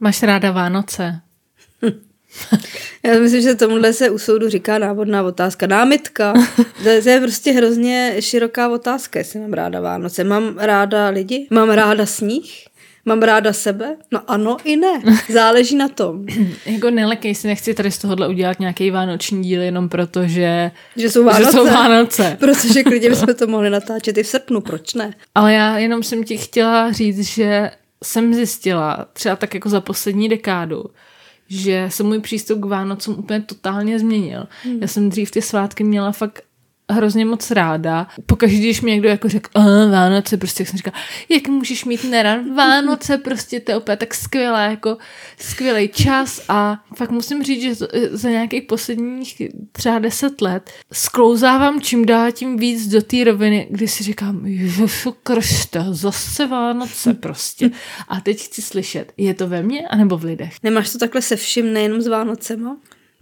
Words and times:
Máš 0.00 0.22
ráda 0.22 0.50
Vánoce? 0.50 1.20
Já 3.02 3.18
myslím, 3.20 3.42
že 3.42 3.54
tomuhle 3.54 3.92
se 3.92 4.10
u 4.10 4.18
soudu 4.18 4.48
říká 4.48 4.78
návodná 4.78 5.22
otázka. 5.22 5.66
Námitka. 5.66 6.34
To 6.82 6.88
je, 6.88 7.02
to 7.02 7.08
je 7.08 7.20
prostě 7.20 7.52
hrozně 7.52 8.16
široká 8.20 8.68
otázka, 8.68 9.18
jestli 9.18 9.40
mám 9.40 9.52
ráda 9.52 9.80
Vánoce. 9.80 10.24
Mám 10.24 10.58
ráda 10.58 11.08
lidi? 11.08 11.46
Mám 11.50 11.70
ráda 11.70 12.06
sníh? 12.06 12.64
Mám 13.04 13.22
ráda 13.22 13.52
sebe? 13.52 13.96
No 14.12 14.20
ano 14.26 14.56
i 14.64 14.76
ne. 14.76 15.02
Záleží 15.32 15.76
na 15.76 15.88
tom. 15.88 16.26
jako 16.66 16.90
nelekej 16.90 17.34
si, 17.34 17.46
nechci 17.46 17.74
tady 17.74 17.90
z 17.90 17.98
tohohle 17.98 18.28
udělat 18.28 18.60
nějaký 18.60 18.90
vánoční 18.90 19.42
díl 19.42 19.62
jenom 19.62 19.88
proto, 19.88 20.26
že, 20.26 20.70
že 20.96 21.10
jsou 21.10 21.24
Vánoce. 21.24 21.44
Že 21.44 21.58
jsou 21.58 21.64
Vánoce. 21.64 22.36
Protože 22.40 22.82
klidně 22.82 23.10
bychom 23.10 23.34
to 23.34 23.46
mohli 23.46 23.70
natáčet 23.70 24.18
i 24.18 24.22
v 24.22 24.26
srpnu, 24.26 24.60
proč 24.60 24.94
ne? 24.94 25.14
Ale 25.34 25.52
já 25.52 25.78
jenom 25.78 26.02
jsem 26.02 26.24
ti 26.24 26.36
chtěla 26.36 26.92
říct, 26.92 27.20
že 27.20 27.70
jsem 28.04 28.34
zjistila, 28.34 29.06
třeba 29.12 29.36
tak 29.36 29.54
jako 29.54 29.68
za 29.68 29.80
poslední 29.80 30.28
dekádu, 30.28 30.84
že 31.48 31.88
se 31.90 32.02
můj 32.02 32.20
přístup 32.20 32.60
k 32.60 32.64
Vánocům 32.64 33.14
úplně 33.18 33.40
totálně 33.40 33.98
změnil. 33.98 34.46
Hmm. 34.62 34.78
Já 34.80 34.88
jsem 34.88 35.08
dřív 35.08 35.30
ty 35.30 35.42
svátky 35.42 35.84
měla 35.84 36.12
fakt 36.12 36.45
hrozně 36.90 37.24
moc 37.24 37.50
ráda. 37.50 38.06
Pokaždé, 38.26 38.58
když 38.58 38.80
mi 38.80 38.90
někdo 38.90 39.08
jako 39.08 39.28
řekl, 39.28 39.50
Vánoce, 39.90 40.36
prostě 40.36 40.62
jak 40.62 40.68
jsem 40.68 40.76
říkala, 40.76 40.96
jak 41.28 41.48
můžeš 41.48 41.84
mít 41.84 42.04
nerad 42.04 42.40
Vánoce, 42.56 43.18
prostě 43.24 43.60
to 43.60 43.72
je 43.72 43.78
úplně 43.78 43.96
tak 43.96 44.14
skvělé, 44.14 44.66
jako 44.70 44.96
skvělý 45.38 45.88
čas 45.88 46.40
a 46.48 46.84
fakt 46.96 47.10
musím 47.10 47.42
říct, 47.42 47.62
že 47.62 47.86
za 48.10 48.28
nějakých 48.30 48.62
posledních 48.62 49.42
třeba 49.72 49.98
deset 49.98 50.40
let 50.40 50.70
sklouzávám 50.92 51.80
čím 51.80 52.06
dál 52.06 52.32
tím 52.32 52.56
víc 52.56 52.86
do 52.86 53.02
té 53.02 53.24
roviny, 53.24 53.66
kdy 53.70 53.88
si 53.88 54.04
říkám, 54.04 54.46
Ježišu 54.46 55.14
Krista, 55.22 55.84
zase 55.90 56.46
Vánoce 56.46 57.14
prostě. 57.20 57.70
A 58.08 58.20
teď 58.20 58.40
chci 58.40 58.62
slyšet, 58.62 59.12
je 59.16 59.34
to 59.34 59.48
ve 59.48 59.62
mně 59.62 59.88
anebo 59.88 60.18
v 60.18 60.24
lidech? 60.24 60.54
Nemáš 60.62 60.92
to 60.92 60.98
takhle 60.98 61.22
se 61.22 61.36
vším, 61.36 61.72
nejenom 61.72 62.02
s 62.02 62.06
Vánocema? 62.06 62.76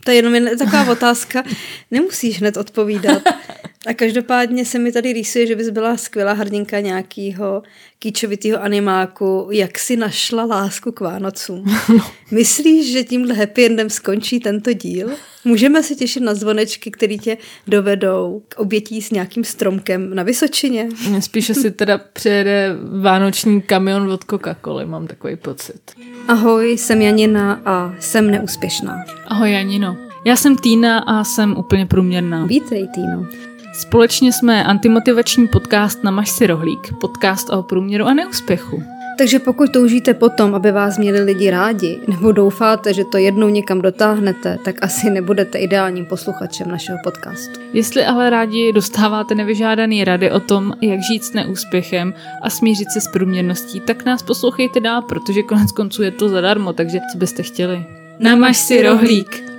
To 0.04 0.10
je 0.10 0.16
jenom 0.16 0.34
jen 0.34 0.58
taková 0.58 0.90
otázka, 0.92 1.42
nemusíš 1.90 2.38
hned 2.40 2.56
odpovídat. 2.56 3.22
A 3.86 3.94
každopádně 3.94 4.64
se 4.64 4.78
mi 4.78 4.92
tady 4.92 5.12
rýsuje, 5.12 5.46
že 5.46 5.56
bys 5.56 5.70
byla 5.70 5.96
skvělá 5.96 6.32
hrdinka 6.32 6.80
nějakého 6.80 7.62
kýčovitého 7.98 8.62
animáku, 8.62 9.48
jak 9.50 9.78
si 9.78 9.96
našla 9.96 10.44
lásku 10.44 10.92
k 10.92 11.00
Vánocům. 11.00 11.64
Myslíš, 12.30 12.92
že 12.92 13.04
tímhle 13.04 13.34
happy 13.34 13.66
endem 13.66 13.90
skončí 13.90 14.40
tento 14.40 14.72
díl? 14.72 15.10
Můžeme 15.44 15.82
se 15.82 15.94
těšit 15.94 16.22
na 16.22 16.34
zvonečky, 16.34 16.90
které 16.90 17.16
tě 17.16 17.36
dovedou 17.66 18.42
k 18.48 18.58
obětí 18.58 19.02
s 19.02 19.10
nějakým 19.10 19.44
stromkem 19.44 20.14
na 20.14 20.22
Vysočině? 20.22 20.88
Spíše 21.20 21.54
si 21.54 21.70
teda 21.70 21.98
přijede 21.98 22.76
vánoční 23.00 23.62
kamion 23.62 24.12
od 24.12 24.24
Coca-Coly, 24.24 24.86
mám 24.86 25.06
takový 25.06 25.36
pocit. 25.36 25.80
Ahoj, 26.28 26.78
jsem 26.78 27.02
Janina 27.02 27.62
a 27.64 27.94
jsem 28.00 28.30
neúspěšná. 28.30 29.04
Ahoj 29.26 29.52
Janino. 29.52 29.96
Já 30.26 30.36
jsem 30.36 30.56
Týna 30.56 30.98
a 30.98 31.24
jsem 31.24 31.56
úplně 31.56 31.86
průměrná. 31.86 32.46
Vítej, 32.46 32.88
Týno. 32.94 33.26
Společně 33.74 34.32
jsme 34.32 34.64
antimotivační 34.64 35.48
podcast 35.48 36.04
Namaž 36.04 36.30
si 36.30 36.46
rohlík, 36.46 36.94
podcast 37.00 37.50
o 37.50 37.62
průměru 37.62 38.04
a 38.04 38.14
neúspěchu. 38.14 38.82
Takže 39.18 39.38
pokud 39.38 39.72
toužíte 39.72 40.14
potom, 40.14 40.54
aby 40.54 40.72
vás 40.72 40.98
měli 40.98 41.20
lidi 41.20 41.50
rádi, 41.50 42.00
nebo 42.08 42.32
doufáte, 42.32 42.94
že 42.94 43.04
to 43.04 43.18
jednou 43.18 43.48
někam 43.48 43.82
dotáhnete, 43.82 44.58
tak 44.64 44.74
asi 44.82 45.10
nebudete 45.10 45.58
ideálním 45.58 46.06
posluchačem 46.06 46.68
našeho 46.68 46.98
podcastu. 47.04 47.60
Jestli 47.72 48.04
ale 48.04 48.30
rádi 48.30 48.72
dostáváte 48.72 49.34
nevyžádaný 49.34 50.04
rady 50.04 50.30
o 50.30 50.40
tom, 50.40 50.72
jak 50.80 51.00
žít 51.02 51.24
s 51.24 51.32
neúspěchem 51.32 52.14
a 52.42 52.50
smířit 52.50 52.90
se 52.90 53.00
s 53.00 53.08
průměrností, 53.08 53.80
tak 53.80 54.04
nás 54.04 54.22
poslouchejte 54.22 54.80
dál, 54.80 55.02
protože 55.02 55.42
konec 55.42 55.72
konců 55.72 56.02
je 56.02 56.10
to 56.10 56.28
zadarmo, 56.28 56.72
takže 56.72 56.98
co 57.12 57.18
byste 57.18 57.42
chtěli? 57.42 57.84
Namaž 58.18 58.56
si 58.56 58.82
rohlík! 58.82 59.53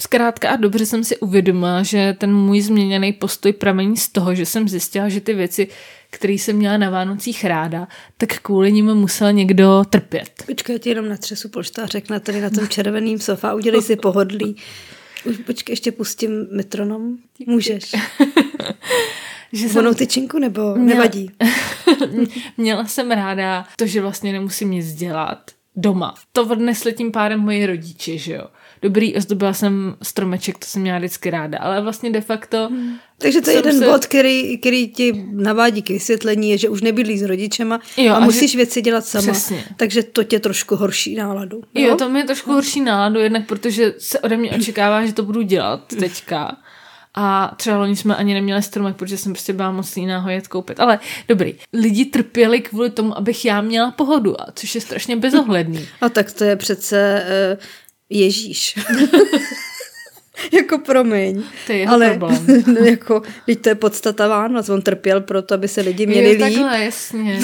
Zkrátka 0.00 0.50
a 0.50 0.56
dobře 0.56 0.86
jsem 0.86 1.04
si 1.04 1.16
uvědomila, 1.16 1.82
že 1.82 2.16
ten 2.18 2.34
můj 2.34 2.60
změněný 2.60 3.12
postoj 3.12 3.52
pramení 3.52 3.96
z 3.96 4.08
toho, 4.08 4.34
že 4.34 4.46
jsem 4.46 4.68
zjistila, 4.68 5.08
že 5.08 5.20
ty 5.20 5.34
věci, 5.34 5.68
které 6.10 6.32
jsem 6.32 6.56
měla 6.56 6.76
na 6.76 6.90
Vánocích 6.90 7.44
ráda, 7.44 7.88
tak 8.16 8.38
kvůli 8.38 8.72
nim 8.72 8.94
musel 8.94 9.32
někdo 9.32 9.84
trpět. 9.90 10.30
Počkej, 10.46 10.74
já 10.74 10.78
ti 10.78 10.88
jenom 10.88 11.08
natřesu 11.08 11.48
polštářek 11.48 12.10
na 12.10 12.20
tady 12.20 12.40
na 12.40 12.50
tom 12.50 12.68
červeným 12.68 13.18
sofa, 13.18 13.54
udělej 13.54 13.82
si 13.82 13.96
pohodlí. 13.96 14.56
Už 15.24 15.36
počkej, 15.36 15.72
ještě 15.72 15.92
pustím 15.92 16.46
metronom. 16.50 17.16
Můžeš. 17.46 17.92
že 19.52 19.68
jsem... 19.68 19.94
tyčinku 19.94 20.38
nebo 20.38 20.74
měla... 20.74 20.86
nevadí? 20.86 21.30
měla 22.56 22.86
jsem 22.86 23.10
ráda 23.10 23.66
to, 23.76 23.86
že 23.86 24.00
vlastně 24.00 24.32
nemusím 24.32 24.70
nic 24.70 24.94
dělat 24.94 25.50
doma. 25.76 26.14
To 26.32 26.46
odnesli 26.46 26.92
tím 26.92 27.12
pádem 27.12 27.40
moji 27.40 27.66
rodiče, 27.66 28.18
že 28.18 28.32
jo 28.32 28.44
dobrý, 28.82 29.16
ozdobila 29.16 29.52
jsem 29.52 29.96
stromeček, 30.02 30.58
to 30.58 30.66
jsem 30.66 30.82
měla 30.82 30.98
vždycky 30.98 31.30
ráda, 31.30 31.58
ale 31.58 31.80
vlastně 31.80 32.10
de 32.10 32.20
facto... 32.20 32.68
Hmm. 32.68 32.94
Takže 33.20 33.40
to 33.40 33.50
je 33.50 33.56
jeden 33.56 33.78
se... 33.78 33.86
bod, 33.86 34.06
který, 34.06 34.58
který 34.58 34.88
ti 34.88 35.26
navádí 35.32 35.82
k 35.82 35.88
vysvětlení, 35.88 36.50
je, 36.50 36.58
že 36.58 36.68
už 36.68 36.82
nebydlíš 36.82 37.20
s 37.20 37.22
rodičema 37.22 37.80
jo, 37.96 38.12
a, 38.12 38.16
a 38.16 38.20
musíš 38.20 38.50
že... 38.50 38.56
věci 38.56 38.82
dělat 38.82 39.04
sama. 39.04 39.32
Přesně. 39.32 39.64
Takže 39.76 40.02
to 40.02 40.24
tě 40.24 40.40
trošku 40.40 40.76
horší 40.76 41.14
náladu. 41.14 41.62
Jo, 41.74 41.88
jo 41.88 41.96
to 41.96 42.08
mě 42.08 42.24
trošku 42.24 42.52
horší 42.52 42.80
náladu, 42.80 43.20
jednak 43.20 43.46
protože 43.46 43.94
se 43.98 44.20
ode 44.20 44.36
mě 44.36 44.50
očekává, 44.50 45.06
že 45.06 45.12
to 45.12 45.22
budu 45.22 45.42
dělat 45.42 45.80
teďka. 45.98 46.56
A 47.14 47.54
třeba 47.56 47.76
loni 47.76 47.96
jsme 47.96 48.16
ani 48.16 48.34
neměli 48.34 48.62
stromek, 48.62 48.96
protože 48.96 49.18
jsem 49.18 49.32
prostě 49.32 49.52
byla 49.52 49.72
moc 49.72 49.96
jiná 49.96 50.18
ho 50.18 50.30
jet 50.30 50.48
koupit. 50.48 50.80
Ale 50.80 50.98
dobrý, 51.28 51.54
lidi 51.72 52.04
trpěli 52.04 52.60
kvůli 52.60 52.90
tomu, 52.90 53.18
abych 53.18 53.44
já 53.44 53.60
měla 53.60 53.90
pohodu, 53.90 54.40
a 54.40 54.46
což 54.54 54.74
je 54.74 54.80
strašně 54.80 55.16
bezohledný. 55.16 55.88
A 56.00 56.08
tak 56.08 56.32
to 56.32 56.44
je 56.44 56.56
přece 56.56 57.24
uh, 57.54 57.64
Ježíš. 58.10 58.78
jako 60.52 60.78
promiň. 60.78 61.42
To 61.66 61.72
je 61.72 61.78
jeho 61.78 61.94
ale, 61.94 62.08
problém. 62.08 62.46
jako, 62.84 63.22
teď 63.46 63.60
to 63.60 63.68
je 63.68 63.74
podstata 63.74 64.28
Vánoc. 64.28 64.68
On 64.68 64.82
trpěl 64.82 65.20
proto, 65.20 65.54
aby 65.54 65.68
se 65.68 65.80
lidi 65.80 66.06
měli 66.06 66.30
líp. 66.30 66.40
takhle, 66.40 66.84
jasně. 66.84 67.40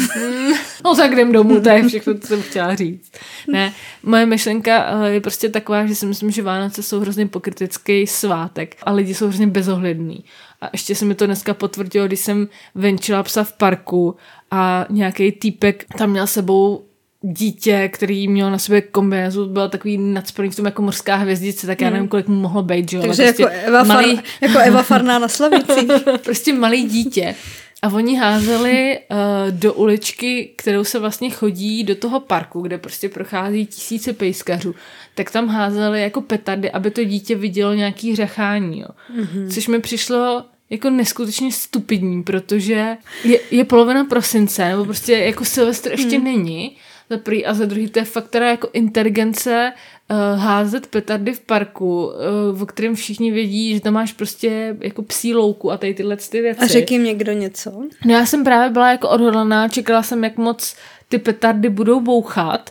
no 0.85 0.97
tak 0.97 1.13
jdem 1.13 1.33
domů, 1.33 1.61
to 1.61 1.69
je 1.69 1.89
všechno, 1.89 2.19
co 2.19 2.27
jsem 2.27 2.43
chtěla 2.43 2.75
říct. 2.75 3.13
Ne, 3.49 3.73
moje 4.03 4.27
myšlenka 4.27 5.05
eh, 5.05 5.11
je 5.11 5.21
prostě 5.21 5.49
taková, 5.49 5.87
že 5.87 5.95
si 5.95 6.07
myslím, 6.07 6.31
že 6.31 6.43
Vánoce 6.43 6.83
jsou 6.83 7.01
hrozně 7.01 7.27
pokritický 7.27 8.07
svátek 8.07 8.77
a 8.83 8.93
lidi 8.93 9.15
jsou 9.15 9.27
hrozně 9.27 9.47
bezohlední. 9.47 10.25
A 10.61 10.69
ještě 10.73 10.95
se 10.95 11.05
mi 11.05 11.15
to 11.15 11.27
dneska 11.27 11.55
potvrdilo, 11.55 12.07
když 12.07 12.21
jsem 12.21 12.49
venčila 12.75 13.23
psa 13.23 13.45
v 13.45 13.53
parku 13.53 14.17
a 14.51 14.87
nějaký 14.91 15.33
týpek 15.33 15.85
tam 15.99 16.11
měl 16.11 16.27
sebou 16.27 16.85
dítě, 17.33 17.89
který 17.93 18.29
měl 18.29 18.51
na 18.51 18.59
sobě 18.59 18.81
kombinézu, 18.81 19.47
byl 19.47 19.69
takový 19.69 19.99
nadspaný 19.99 20.51
v 20.51 20.57
tom 20.57 20.65
jako 20.65 20.83
morská 20.83 21.17
hvězdice, 21.17 21.67
tak 21.67 21.81
já 21.81 21.91
nevím, 21.91 22.01
hmm. 22.01 22.09
kolik 22.09 22.29
mu 22.29 22.41
mohlo 22.41 22.63
být, 22.63 22.91
že 22.91 22.97
jo. 22.97 23.03
Takže 23.03 23.23
prostě 23.23 23.43
jako, 23.43 23.55
Eva 23.67 23.83
malý... 23.83 24.17
Far, 24.17 24.25
jako 24.41 24.59
Eva 24.59 24.83
Farná 24.83 25.19
na 25.19 25.29
Slavici. 25.29 25.87
prostě 26.25 26.53
malý 26.53 26.83
dítě. 26.83 27.35
A 27.83 27.89
oni 27.89 28.17
házeli 28.17 28.99
uh, 29.11 29.17
do 29.51 29.75
uličky, 29.75 30.53
kterou 30.57 30.85
se 30.85 30.99
vlastně 30.99 31.31
chodí 31.31 31.85
do 31.85 31.95
toho 31.95 32.21
parku, 32.21 32.61
kde 32.61 32.79
prostě 32.79 33.09
prochází 33.09 33.67
tisíce 33.67 34.13
pejskařů, 34.13 34.75
tak 35.15 35.31
tam 35.31 35.49
házeli 35.49 36.03
jako 36.03 36.21
petardy, 36.21 36.71
aby 36.71 36.91
to 36.91 37.05
dítě 37.05 37.35
vidělo 37.35 37.75
nějaký 37.75 38.17
řachání, 38.17 38.81
jo. 38.81 38.89
Mm-hmm. 39.17 39.51
Což 39.51 39.69
mi 39.69 39.81
přišlo 39.81 40.45
jako 40.71 40.91
neskutečně 40.91 41.53
stupidní, 41.53 42.23
protože 42.23 42.97
je, 43.25 43.41
je 43.51 43.65
polovina 43.65 44.05
prosince, 44.05 44.69
nebo 44.69 44.85
prostě 44.85 45.13
jako 45.13 45.45
Silvestr 45.45 45.91
ještě 45.91 46.19
mm. 46.19 46.25
není 46.25 46.77
za 47.11 47.19
prvý 47.19 47.47
a 47.47 47.55
za 47.55 47.65
druhý 47.65 47.89
to 47.89 47.99
je 47.99 48.05
fakt 48.05 48.29
teda 48.29 48.47
jako 48.47 48.69
inteligence 48.73 49.73
uh, 50.11 50.41
házet 50.41 50.87
petardy 50.87 51.33
v 51.33 51.41
parku, 51.41 52.07
uh, 52.53 52.63
o 52.63 52.67
kterém 52.67 52.95
všichni 52.95 53.31
vědí, 53.31 53.75
že 53.75 53.81
tam 53.81 53.95
máš 53.95 54.13
prostě 54.13 54.77
jako 54.81 55.03
psí 55.03 55.35
louku 55.35 55.73
a 55.73 55.77
tady 55.77 55.95
tyhle 55.95 56.17
ty 56.17 56.41
věci. 56.41 56.61
A 56.61 56.67
řekl 56.67 56.93
jim 56.93 57.05
někdo 57.05 57.33
něco? 57.33 57.71
No 58.05 58.15
já 58.15 58.27
jsem 58.27 58.45
právě 58.45 58.71
byla 58.71 58.91
jako 58.91 59.09
odhodlaná, 59.09 59.69
čekala 59.69 60.03
jsem, 60.03 60.25
jak 60.25 60.37
moc 60.37 60.77
ty 61.09 61.19
petardy 61.19 61.69
budou 61.69 62.01
bouchat, 62.01 62.71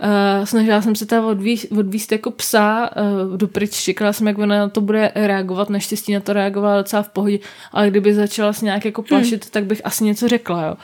Uh, 0.00 0.44
snažila 0.44 0.82
jsem 0.82 0.96
se 0.96 1.06
tam 1.06 1.24
odvíst, 1.24 1.72
odvíst 1.72 2.12
jako 2.12 2.30
psa 2.30 2.90
uh, 2.96 3.36
dopryč, 3.36 3.82
čekala 3.82 4.12
jsem, 4.12 4.26
jak 4.26 4.38
ona 4.38 4.58
na 4.58 4.68
to 4.68 4.80
bude 4.80 5.12
reagovat, 5.14 5.70
naštěstí 5.70 6.14
na 6.14 6.20
to 6.20 6.32
reagovala 6.32 6.76
docela 6.76 7.02
v 7.02 7.08
pohodě, 7.08 7.38
ale 7.72 7.90
kdyby 7.90 8.14
začala 8.14 8.52
s 8.52 8.62
nějak 8.62 8.84
jako 8.84 9.02
plašit, 9.02 9.44
hmm. 9.44 9.50
tak 9.50 9.64
bych 9.64 9.80
asi 9.84 10.04
něco 10.04 10.28
řekla, 10.28 10.66
jo. 10.66 10.74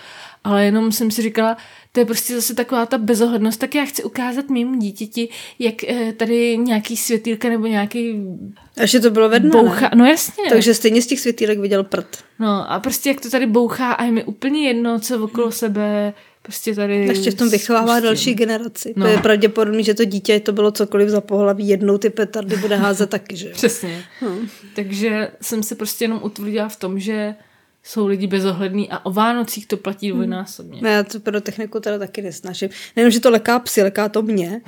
Ale 0.44 0.64
jenom 0.64 0.92
jsem 0.92 1.10
si 1.10 1.22
říkala, 1.22 1.56
to 1.92 2.00
je 2.00 2.06
prostě 2.06 2.34
zase 2.34 2.54
taková 2.54 2.86
ta 2.86 2.98
bezohlednost, 2.98 3.60
tak 3.60 3.74
já 3.74 3.84
chci 3.84 4.04
ukázat 4.04 4.50
mému 4.50 4.78
dítěti, 4.78 5.28
jak 5.58 5.84
eh, 5.84 6.12
tady 6.12 6.58
nějaký 6.58 6.96
světýlka 6.96 7.48
nebo 7.48 7.66
nějaký 7.66 8.14
že 8.84 9.00
to 9.00 9.10
bylo 9.10 9.28
ve 9.28 9.40
dne, 9.40 9.50
boucha. 9.50 9.80
Ne? 9.80 9.90
No 9.94 10.04
jasně. 10.04 10.44
Takže 10.48 10.74
stejně 10.74 11.02
z 11.02 11.06
těch 11.06 11.20
světýlek 11.20 11.58
viděl 11.58 11.84
prd. 11.84 12.24
No 12.38 12.72
a 12.72 12.80
prostě 12.80 13.08
jak 13.08 13.20
to 13.20 13.30
tady 13.30 13.46
bouchá 13.46 13.92
a 13.92 14.04
je 14.04 14.12
mi 14.12 14.24
úplně 14.24 14.68
jedno, 14.68 15.00
co 15.00 15.24
okolo 15.24 15.46
hmm. 15.46 15.52
sebe 15.52 16.14
prostě 16.42 16.74
tady... 16.74 17.06
Ještě 17.06 17.30
v 17.30 17.34
tom 17.34 17.50
vychovává 17.50 17.86
spustím. 17.86 18.04
další 18.04 18.34
generaci. 18.34 18.94
No. 18.96 19.06
To 19.06 19.12
je 19.12 19.18
pravděpodobné, 19.18 19.82
že 19.82 19.94
to 19.94 20.04
dítě 20.04 20.40
to 20.40 20.52
bylo 20.52 20.70
cokoliv 20.70 21.08
za 21.08 21.20
pohlaví, 21.20 21.68
jednou 21.68 21.98
ty 21.98 22.10
petardy 22.10 22.56
bude 22.56 22.76
házet 22.76 23.10
taky, 23.10 23.36
že 23.36 23.48
Přesně. 23.52 24.04
Hmm. 24.20 24.48
Takže 24.76 25.30
jsem 25.40 25.62
se 25.62 25.74
prostě 25.74 26.04
jenom 26.04 26.20
utvrdila 26.22 26.68
v 26.68 26.76
tom, 26.76 27.00
že 27.00 27.34
jsou 27.84 28.06
lidi 28.06 28.26
bezohlední 28.26 28.90
a 28.90 29.06
o 29.06 29.12
Vánocích 29.12 29.66
to 29.66 29.76
platí 29.76 30.08
dvojnásobně. 30.10 30.80
No 30.82 30.88
já 30.88 31.02
tu 31.02 31.20
pyrotechniku 31.20 31.80
teda 31.80 31.98
taky 31.98 32.22
nesnažím. 32.22 32.68
Nejenom, 32.96 33.10
že 33.10 33.20
to 33.20 33.30
leká 33.30 33.58
psy, 33.58 33.82
leká 33.82 34.08
to 34.08 34.22
mě. 34.22 34.60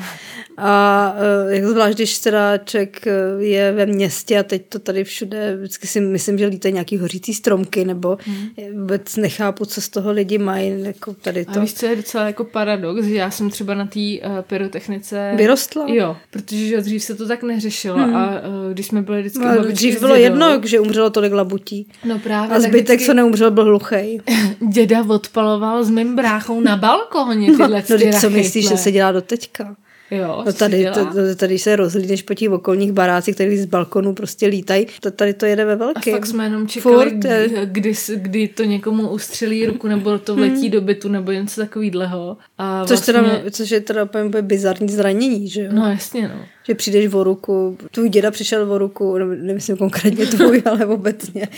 A 0.57 1.15
eh, 1.49 1.55
jak 1.57 1.65
zvlášť, 1.65 1.97
když 1.97 2.19
teda 2.19 2.59
člověk 2.59 3.07
eh, 3.07 3.13
je 3.39 3.73
ve 3.73 3.87
městě 3.87 4.39
a 4.39 4.43
teď 4.43 4.63
to 4.69 4.79
tady 4.79 5.05
všude, 5.05 5.57
vždycky 5.57 5.87
si 5.87 6.01
myslím, 6.01 6.39
že 6.39 6.47
lítají 6.47 6.73
nějaký 6.75 6.99
hořící 6.99 7.35
stromky, 7.35 7.85
nebo 7.85 8.19
Hmm. 8.27 8.49
vůbec 8.81 9.17
nechápu, 9.17 9.65
co 9.65 9.81
z 9.81 9.89
toho 9.89 10.13
lidi 10.13 10.39
mají, 10.39 10.83
jako 10.85 11.15
tady 11.15 11.47
A 11.47 11.53
to. 11.53 11.61
víš, 11.61 11.75
co 11.75 11.87
je 11.87 11.97
docela 11.97 12.27
jako 12.27 12.45
paradox, 12.45 13.05
že 13.05 13.15
já 13.15 13.31
jsem 13.31 13.51
třeba 13.51 13.75
na 13.75 13.87
té 13.87 14.01
uh, 14.01 14.41
pyrotechnice... 14.43 15.33
Vyrostla? 15.37 15.85
Jo, 15.89 16.17
protože 16.31 16.67
že 16.67 16.81
dřív 16.81 17.03
se 17.03 17.15
to 17.15 17.29
tak 17.29 17.43
neřešilo 17.43 17.99
a 17.99 18.31
uh, 18.31 18.73
když 18.73 18.87
jsme 18.87 19.03
byli 19.03 19.21
vždycky 19.21 19.39
No, 19.45 19.65
dřív 19.65 20.01
bylo 20.01 20.15
jedno, 20.15 20.61
že 20.65 20.81
umřelo 20.81 21.11
tolik 21.11 21.33
labutí. 21.33 21.89
No 22.05 22.19
právě, 22.19 22.57
A 22.57 22.61
tak 22.61 22.69
zbytek, 22.71 23.01
co 23.07 23.15
neumřel, 23.15 23.51
byl 23.51 23.65
hluchej. 23.65 24.21
děda 24.73 25.05
odpaloval 25.09 25.85
s 25.85 25.91
mým 25.91 26.17
bráchou 26.17 26.61
na 26.61 26.77
balkóně 26.77 27.47
tyhle 27.47 27.83
No, 27.91 27.99
teď 27.99 28.15
co 28.21 28.31
myslíš, 28.31 28.69
že 28.69 28.77
se 28.77 28.93
dělá 28.93 29.13
do 29.13 29.21
teďka? 29.21 29.77
Jo, 30.11 30.43
No 30.47 30.53
tady, 30.53 30.89
to, 30.95 31.09
tady 31.37 31.59
se 31.59 31.77
rozhlídneš 31.77 32.23
po 32.23 32.35
těch 32.35 32.51
okolních 32.51 32.93
barácích, 32.93 33.35
který 33.35 33.59
z 33.59 33.65
balkonů 33.65 34.15
prostě 34.15 34.47
lítají. 34.47 34.87
To, 35.01 35.11
tady 35.11 35.35
to 35.35 35.47
jede 35.47 35.65
ve 35.65 35.73
A 35.73 35.77
velkém. 35.77 36.15
fakt 36.15 36.27
jsme 36.27 36.45
jenom 36.45 36.69
čekali, 36.69 36.95
Furt, 36.97 37.11
kdy, 37.15 37.51
kdy, 37.65 37.93
kdy 38.17 38.49
to 38.49 38.65
někomu 38.65 39.09
ustřelí 39.09 39.67
ruku, 39.67 39.89
nebo 39.89 40.19
to 40.19 40.35
vletí 40.35 40.71
do 40.71 40.81
bytu, 40.81 41.09
nebo 41.09 41.33
něco 41.33 41.61
takového. 41.61 42.37
A 42.59 42.85
Což, 42.85 42.91
vlastně, 42.91 43.13
teda, 43.15 43.31
což 43.51 43.71
je 43.71 43.81
teda 43.81 44.05
úplně 44.05 44.43
bizarní 44.43 44.89
zranění, 44.89 45.49
že 45.49 45.63
jo? 45.63 45.69
No 45.73 45.91
jasně, 45.91 46.29
no. 46.29 46.45
Že 46.65 46.75
přijdeš 46.75 47.15
o 47.15 47.25
ruku, 47.25 47.79
tvůj 47.91 48.09
děda 48.09 48.31
přišel 48.31 48.73
o 48.73 48.79
ruku, 48.79 49.19
nebo 49.19 49.33
nemyslím 49.35 49.77
konkrétně 49.77 50.27
tvůj, 50.27 50.63
ale 50.71 50.87
obecně 50.87 51.49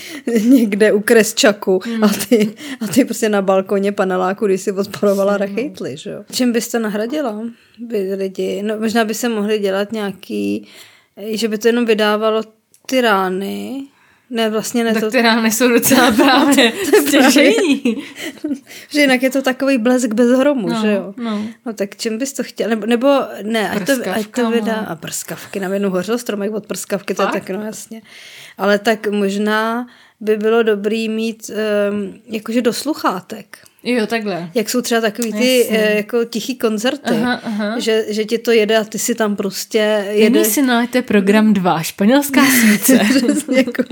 někde 0.49 0.93
u 0.93 0.99
kresčaku 0.99 1.79
Hmm. 1.85 2.03
a, 2.03 2.07
ty, 2.29 2.55
a 2.81 2.87
ty 2.87 3.05
prostě 3.05 3.29
na 3.29 3.41
balkoně 3.41 3.91
paneláku, 3.91 4.45
když 4.45 4.61
si 4.61 4.71
odpalovala 4.71 5.37
rachejtly, 5.37 5.97
že 5.97 6.09
jo? 6.09 6.23
Čím 6.31 6.51
bys 6.51 6.67
to 6.67 6.79
nahradila, 6.79 7.41
by 7.79 8.13
lidi? 8.13 8.61
No 8.63 8.79
možná 8.79 9.05
by 9.05 9.13
se 9.13 9.29
mohli 9.29 9.59
dělat 9.59 9.91
nějaký, 9.91 10.67
že 11.31 11.47
by 11.47 11.57
to 11.57 11.67
jenom 11.67 11.85
vydávalo 11.85 12.41
ty 12.85 13.01
rány, 13.01 13.83
ne, 14.29 14.49
vlastně 14.49 14.83
ne 14.83 14.93
Tak 14.93 15.03
to, 15.03 15.11
ty 15.11 15.21
rány 15.21 15.51
jsou 15.51 15.69
docela 15.69 16.11
právě 16.11 16.73
stěžení. 17.07 17.83
že 18.89 19.01
jinak 19.01 19.23
je 19.23 19.29
to 19.29 19.41
takový 19.41 19.77
blesk 19.77 20.13
bez 20.13 20.29
hromu, 20.39 20.67
No, 20.69 20.81
že 20.81 20.91
jo? 20.91 21.13
no. 21.17 21.41
No 21.65 21.73
tak 21.73 21.95
čím 21.95 22.17
bys 22.17 22.33
to 22.33 22.43
chtěl? 22.43 22.69
Nebo, 22.69 22.85
nebo 22.85 23.07
ne, 23.43 23.69
ať 23.69 23.85
to, 23.85 23.91
ať 23.91 23.97
to 23.97 24.03
Prskavkama. 24.03 24.49
vydá. 24.49 24.75
A 24.75 24.95
prskavky, 24.95 25.59
na 25.59 25.73
jednu 25.73 25.89
hořel 25.89 26.17
stromek 26.17 26.53
od 26.53 26.65
prskavky, 26.67 27.13
to 27.15 27.21
je 27.21 27.25
Fakt? 27.25 27.33
tak, 27.33 27.49
no 27.49 27.65
jasně. 27.65 28.01
Ale 28.57 28.79
tak 28.79 29.07
možná 29.07 29.87
by 30.19 30.37
bylo 30.37 30.63
dobrý 30.63 31.09
mít 31.09 31.51
um, 31.91 32.13
jakože 32.27 32.61
do 32.61 32.73
sluchátek. 32.73 33.57
Jo, 33.85 34.07
takhle. 34.07 34.49
Jak 34.53 34.69
jsou 34.69 34.81
třeba 34.81 35.01
takový 35.01 35.33
ty 35.33 35.59
Jasně. 35.59 35.77
eh, 35.79 35.95
jako 35.95 36.25
tichý 36.25 36.55
koncerty, 36.55 37.13
Aha, 37.13 37.33
aha. 37.43 37.79
Že, 37.79 38.05
že 38.09 38.25
ti 38.25 38.37
to 38.37 38.51
jede 38.51 38.77
a 38.77 38.83
ty 38.83 38.99
si 38.99 39.15
tam 39.15 39.35
prostě 39.35 40.05
Nyní 40.09 40.21
jede. 40.21 40.45
si 40.45 40.61
nalijte 40.61 41.01
program 41.01 41.53
2, 41.53 41.81
španělská 41.83 42.41
svíce. 42.45 42.99
Jako. 43.55 43.83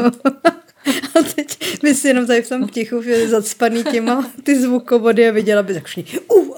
A 1.20 1.24
teď 1.36 1.58
by 1.82 1.96
si 1.96 2.08
jenom 2.08 2.28
tady 2.28 2.42
v 2.42 2.50
tom 2.50 2.68
tichu 2.68 3.02
zacpaný 3.26 3.84
těma 3.84 4.32
ty 4.44 4.62
zvukovody 4.62 5.30
a 5.30 5.32
viděla 5.32 5.64
by 5.64 5.74
tak 5.74 5.86
všichni 5.86 6.20
uh, 6.20 6.56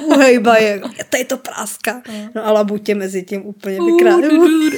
uhejbají, 0.00 0.80
tady 1.10 1.24
to 1.24 1.36
práská. 1.36 2.02
No 2.34 2.46
a 2.46 2.52
labutě 2.52 2.94
mezi 2.94 3.22
tím 3.22 3.46
úplně 3.46 3.78
Uh, 3.80 3.86
vykrát. 3.86 4.20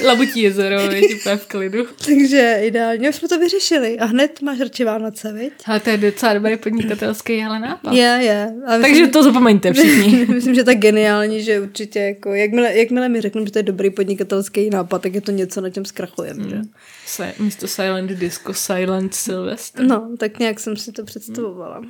Labutí 0.05 0.41
jezero, 0.41 0.79
je 0.79 1.15
úplně 1.15 1.35
v 1.35 1.47
klidu. 1.47 1.85
Takže 2.05 2.57
ideálně 2.61 3.09
už 3.09 3.15
jsme 3.15 3.27
to 3.27 3.39
vyřešili. 3.39 3.99
A 3.99 4.05
hned 4.05 4.41
máš 4.41 4.59
radši 4.59 4.83
Vánoce, 4.83 5.33
viď? 5.33 5.53
Ale 5.65 5.79
to 5.79 5.89
je 5.89 5.97
docela 5.97 6.33
dobrý 6.33 6.57
podnikatelský 6.57 7.43
ale 7.43 7.59
nápad. 7.59 7.93
Je, 7.93 8.19
je. 8.21 8.53
A 8.65 8.77
Takže 8.77 9.07
to 9.07 9.23
zapomeňte 9.23 9.73
všichni. 9.73 10.25
Myslím, 10.33 10.55
že 10.55 10.63
tak 10.63 10.77
geniální, 10.77 11.43
že 11.43 11.59
určitě 11.59 11.99
jako, 11.99 12.33
jakmile, 12.33 12.77
jakmile 12.77 13.09
mi 13.09 13.21
řeknu, 13.21 13.45
že 13.45 13.51
to 13.51 13.59
je 13.59 13.63
dobrý 13.63 13.89
podnikatelský 13.89 14.69
nápad, 14.69 15.01
tak 15.01 15.15
je 15.15 15.21
to 15.21 15.31
něco, 15.31 15.61
na 15.61 15.69
čem 15.69 15.85
zkrachujeme, 15.85 16.49
že? 16.49 16.61
Se, 17.05 17.33
místo 17.39 17.67
Silent 17.67 18.11
Disco, 18.11 18.53
Silent 18.53 19.13
Sylvester. 19.15 19.85
No, 19.85 20.09
tak 20.17 20.39
nějak 20.39 20.59
jsem 20.59 20.77
si 20.77 20.91
to 20.91 21.03
představovala. 21.03 21.81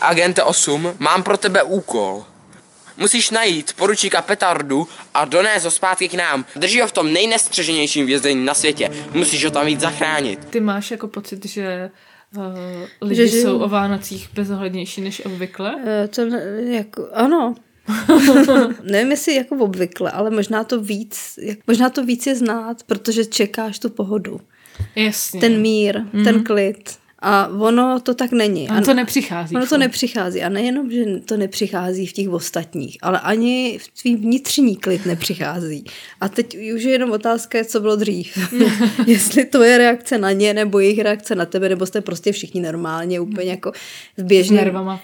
Agente 0.00 0.42
8, 0.42 0.92
mám 0.98 1.22
pro 1.22 1.36
tebe 1.36 1.62
úkol. 1.62 2.24
Musíš 2.96 3.30
najít 3.30 3.72
poručíka 3.72 4.22
Petardu 4.22 4.88
a 5.14 5.24
donést 5.24 5.64
ho 5.64 5.70
zpátky 5.70 6.08
k 6.08 6.14
nám. 6.14 6.44
Drží 6.56 6.80
ho 6.80 6.86
v 6.86 6.92
tom 6.92 7.12
nejnestřeženějším 7.12 8.06
vězení 8.06 8.44
na 8.44 8.54
světě. 8.54 8.90
Musíš 9.12 9.44
ho 9.44 9.50
tam 9.50 9.66
víc 9.66 9.80
zachránit. 9.80 10.44
Ty 10.44 10.60
máš 10.60 10.90
jako 10.90 11.08
pocit, 11.08 11.44
že 11.46 11.90
uh, 12.36 12.44
lidi 13.00 13.16
Že 13.16 13.24
jsou 13.24 13.58
o 13.58 13.68
Vánocích 13.68 14.28
bezohlednější 14.34 15.00
než 15.00 15.22
obvykle? 15.24 15.74
Eh, 15.86 16.08
To 16.08 16.24
ne- 16.24 16.62
jako, 16.66 17.08
ano. 17.12 17.54
Nevím, 18.82 19.10
jestli 19.10 19.34
jako 19.34 19.56
obvykle, 19.56 20.10
ale 20.10 20.30
možná 20.30 20.64
to 20.64 20.80
víc, 20.80 21.38
jak, 21.42 21.58
možná 21.66 21.90
to 21.90 22.04
víc 22.04 22.26
je 22.26 22.34
znát, 22.36 22.82
protože 22.82 23.24
čekáš 23.24 23.78
tu 23.78 23.90
pohodu. 23.90 24.40
Jasně. 24.96 25.40
Ten 25.40 25.60
mír, 25.60 26.00
mm. 26.12 26.24
ten 26.24 26.44
klid. 26.44 27.03
A 27.26 27.48
ono 27.58 28.00
to 28.00 28.14
tak 28.14 28.32
není. 28.32 28.68
On 28.68 28.76
A- 28.76 28.80
to 28.80 28.94
nepřichází. 28.94 29.56
Ono 29.56 29.66
to 29.66 29.78
nepřichází. 29.78 30.42
A 30.42 30.48
nejenom, 30.48 30.90
že 30.90 31.04
to 31.24 31.36
nepřichází 31.36 32.06
v 32.06 32.12
těch 32.12 32.28
ostatních, 32.28 32.98
ale 33.02 33.20
ani 33.20 33.78
v 33.82 34.02
tvým 34.02 34.16
vnitřní 34.16 34.76
klid 34.76 35.06
nepřichází. 35.06 35.84
A 36.20 36.28
teď 36.28 36.56
už 36.74 36.82
je 36.82 36.92
jenom 36.92 37.10
otázka, 37.10 37.64
co 37.64 37.80
bylo 37.80 37.96
dřív. 37.96 38.38
Jestli 39.06 39.44
to 39.44 39.62
je 39.62 39.78
reakce 39.78 40.18
na 40.18 40.32
ně, 40.32 40.54
nebo 40.54 40.80
jejich 40.80 40.98
reakce 40.98 41.34
na 41.34 41.46
tebe, 41.46 41.68
nebo 41.68 41.86
jste 41.86 42.00
prostě 42.00 42.32
všichni 42.32 42.60
normálně, 42.60 43.20
úplně 43.20 43.50
jako 43.50 43.72
v 44.16 44.20
S 44.20 44.22
běžném 44.22 44.64
nervama. 44.64 45.00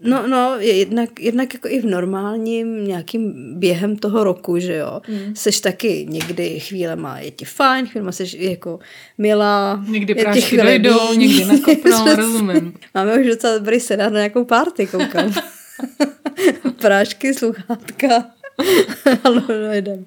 No, 0.00 0.26
no, 0.26 0.56
je 0.58 0.76
jednak, 0.76 1.20
jednak 1.20 1.54
jako 1.54 1.68
i 1.68 1.80
v 1.80 1.86
normálním 1.86 2.86
nějakým 2.86 3.34
během 3.58 3.96
toho 3.96 4.24
roku, 4.24 4.58
že 4.58 4.74
jo. 4.74 5.00
Mm. 5.08 5.36
Seš 5.36 5.60
taky 5.60 6.06
někdy 6.08 6.60
chvílema 6.60 7.18
je 7.18 7.30
ti 7.30 7.44
fajn, 7.44 7.86
chvílema 7.86 8.12
seš 8.12 8.34
jako 8.34 8.78
milá. 9.18 9.84
Někdy 9.88 10.14
prášky 10.14 10.56
dojdou, 10.56 11.14
někdy 11.14 11.44
nakopnou, 11.44 12.06
rozumím. 12.16 12.74
Máme 12.94 13.14
už 13.20 13.26
docela 13.26 13.58
dobrý 13.58 13.80
senát 13.80 14.12
na 14.12 14.18
nějakou 14.18 14.44
party, 14.44 14.86
koukám. 14.86 15.34
Prášky, 16.80 17.34
sluchátka. 17.34 18.37
ale 19.24 19.42
no, 19.48 19.72
jdem. 19.72 20.04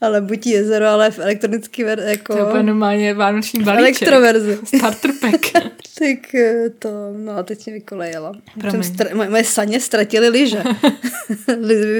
Ale 0.00 0.20
buď 0.20 0.46
jezero, 0.46 0.86
ale 0.86 1.10
v 1.10 1.18
elektronický 1.18 1.84
ver, 1.84 1.98
jako 1.98 2.32
To 2.32 2.38
je 2.38 2.44
úplně 2.44 2.62
normálně 2.62 3.14
vánoční 3.14 3.62
balíček. 3.64 4.02
elektroverzi. 4.08 4.58
Starter 4.78 5.10
pack. 5.20 5.52
tak 5.98 6.34
eh, 6.34 6.70
to, 6.78 6.88
no 7.16 7.32
a 7.36 7.42
teď 7.42 7.66
mě 7.66 7.74
vykolejela. 7.74 8.32
Stra- 8.58 9.14
moje, 9.16 9.30
moje 9.30 9.44
saně 9.44 9.80
ztratily 9.80 10.28
lyže. 10.28 10.62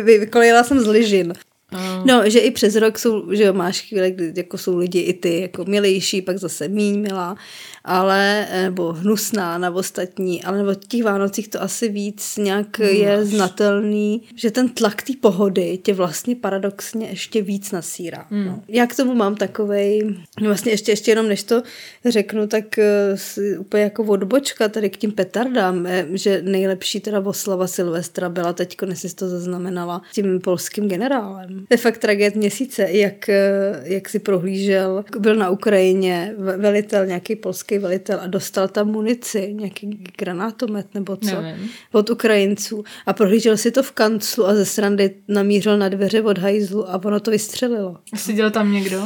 Vykolejela 0.02 0.64
jsem 0.64 0.80
z 0.80 0.86
lyžin. 0.86 1.32
A- 1.74 2.02
No, 2.06 2.30
že 2.30 2.38
i 2.38 2.50
přes 2.50 2.76
rok 2.76 2.98
jsou, 2.98 3.34
že 3.34 3.52
máš 3.52 3.80
chvíle, 3.80 4.10
kdy 4.10 4.32
jako 4.36 4.58
jsou 4.58 4.76
lidi 4.78 5.00
i 5.00 5.12
ty 5.12 5.40
jako 5.40 5.64
milejší, 5.64 6.22
pak 6.22 6.38
zase 6.38 6.68
míň 6.68 7.00
milá, 7.00 7.36
ale, 7.84 8.46
nebo 8.62 8.92
hnusná 8.92 9.58
na 9.58 9.70
ostatní, 9.70 10.44
ale 10.44 10.58
nebo 10.58 10.74
těch 10.74 11.02
Vánocích 11.04 11.48
to 11.48 11.62
asi 11.62 11.88
víc 11.88 12.36
nějak 12.36 12.78
je 12.78 13.24
znatelný, 13.24 14.22
že 14.34 14.50
ten 14.50 14.68
tlak 14.68 15.02
té 15.02 15.12
pohody 15.20 15.78
tě 15.82 15.94
vlastně 15.94 16.36
paradoxně 16.36 17.06
ještě 17.06 17.42
víc 17.42 17.72
nasírá. 17.72 18.26
Hmm. 18.30 18.44
No. 18.46 18.62
Já 18.68 18.86
k 18.86 18.96
tomu 18.96 19.14
mám 19.14 19.34
takovej, 19.34 20.16
vlastně 20.40 20.72
ještě, 20.72 20.92
ještě 20.92 21.10
jenom 21.10 21.28
než 21.28 21.42
to 21.42 21.62
řeknu, 22.04 22.46
tak 22.46 22.78
eh, 22.78 23.16
si 23.16 23.58
úplně 23.58 23.82
jako 23.82 24.04
odbočka 24.04 24.68
tady 24.68 24.90
k 24.90 24.96
tím 24.96 25.12
petardám, 25.12 25.86
eh, 25.86 26.06
že 26.12 26.42
nejlepší 26.42 27.00
teda 27.00 27.20
oslava 27.20 27.66
Silvestra 27.66 28.28
byla 28.28 28.52
teď, 28.52 28.76
jestli 28.88 29.08
jsi 29.08 29.14
to 29.16 29.28
zaznamenala, 29.28 30.02
tím 30.12 30.40
polským 30.40 30.88
generálem. 30.88 31.63
To 31.68 31.74
je 31.74 31.78
fakt 31.78 31.98
tragéd 31.98 32.36
měsíce, 32.36 32.82
jak, 32.90 33.28
eh, 33.28 33.42
jak 33.84 34.08
si 34.08 34.18
prohlížel, 34.18 35.04
byl 35.18 35.36
na 35.36 35.50
Ukrajině 35.50 36.34
ve- 36.38 36.56
velitel, 36.56 37.06
nějaký 37.06 37.36
polský 37.36 37.78
velitel 37.78 38.18
a 38.22 38.26
dostal 38.26 38.68
tam 38.68 38.88
munici, 38.88 39.54
nějaký 39.54 40.04
granátomet 40.18 40.86
nebo 40.94 41.16
co, 41.16 41.40
Nevím. 41.42 41.70
od 41.92 42.10
Ukrajinců 42.10 42.84
a 43.06 43.12
prohlížel 43.12 43.56
si 43.56 43.70
to 43.70 43.82
v 43.82 43.92
kanclu 43.92 44.46
a 44.46 44.54
ze 44.54 44.64
srandy 44.66 45.10
namířil 45.28 45.78
na 45.78 45.88
dveře 45.88 46.22
od 46.22 46.38
hajzlu 46.38 46.90
a 46.90 47.04
ono 47.04 47.20
to 47.20 47.30
vystřelilo. 47.30 47.96
Seděl 48.16 48.50
tam 48.50 48.72
někdo? 48.72 49.02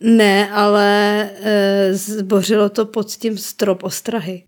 Ne, 0.00 0.50
ale 0.50 1.22
e, 1.42 1.94
zbořilo 1.94 2.68
to 2.68 2.86
pod 2.86 3.10
tím 3.10 3.38
strop 3.38 3.82
ostrahy. 3.82 4.42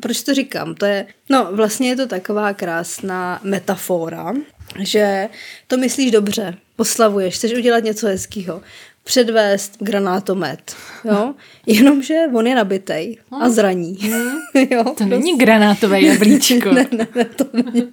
Proč 0.00 0.22
to 0.22 0.34
říkám? 0.34 0.74
To 0.74 0.86
je, 0.86 1.06
no 1.30 1.48
vlastně 1.52 1.88
je 1.88 1.96
to 1.96 2.06
taková 2.06 2.54
krásná 2.54 3.40
metafora, 3.42 4.34
že 4.78 5.28
to 5.66 5.76
myslíš 5.76 6.10
dobře, 6.10 6.54
poslavuješ, 6.76 7.34
chceš 7.34 7.54
udělat 7.54 7.84
něco 7.84 8.06
hezkého, 8.06 8.62
předvést 9.04 9.76
granátomet, 9.80 10.76
jo? 11.04 11.34
Jenomže 11.66 12.14
on 12.34 12.46
je 12.46 12.54
nabitej 12.54 13.18
a 13.40 13.48
zraní. 13.48 13.98
jo? 14.70 14.84
To 14.98 15.04
není 15.04 15.38
granátové 15.38 16.02
jablíčko. 16.02 16.72
ne, 16.72 16.86
ne, 16.92 17.06
ne, 17.14 17.24
to 17.24 17.44
není. 17.52 17.92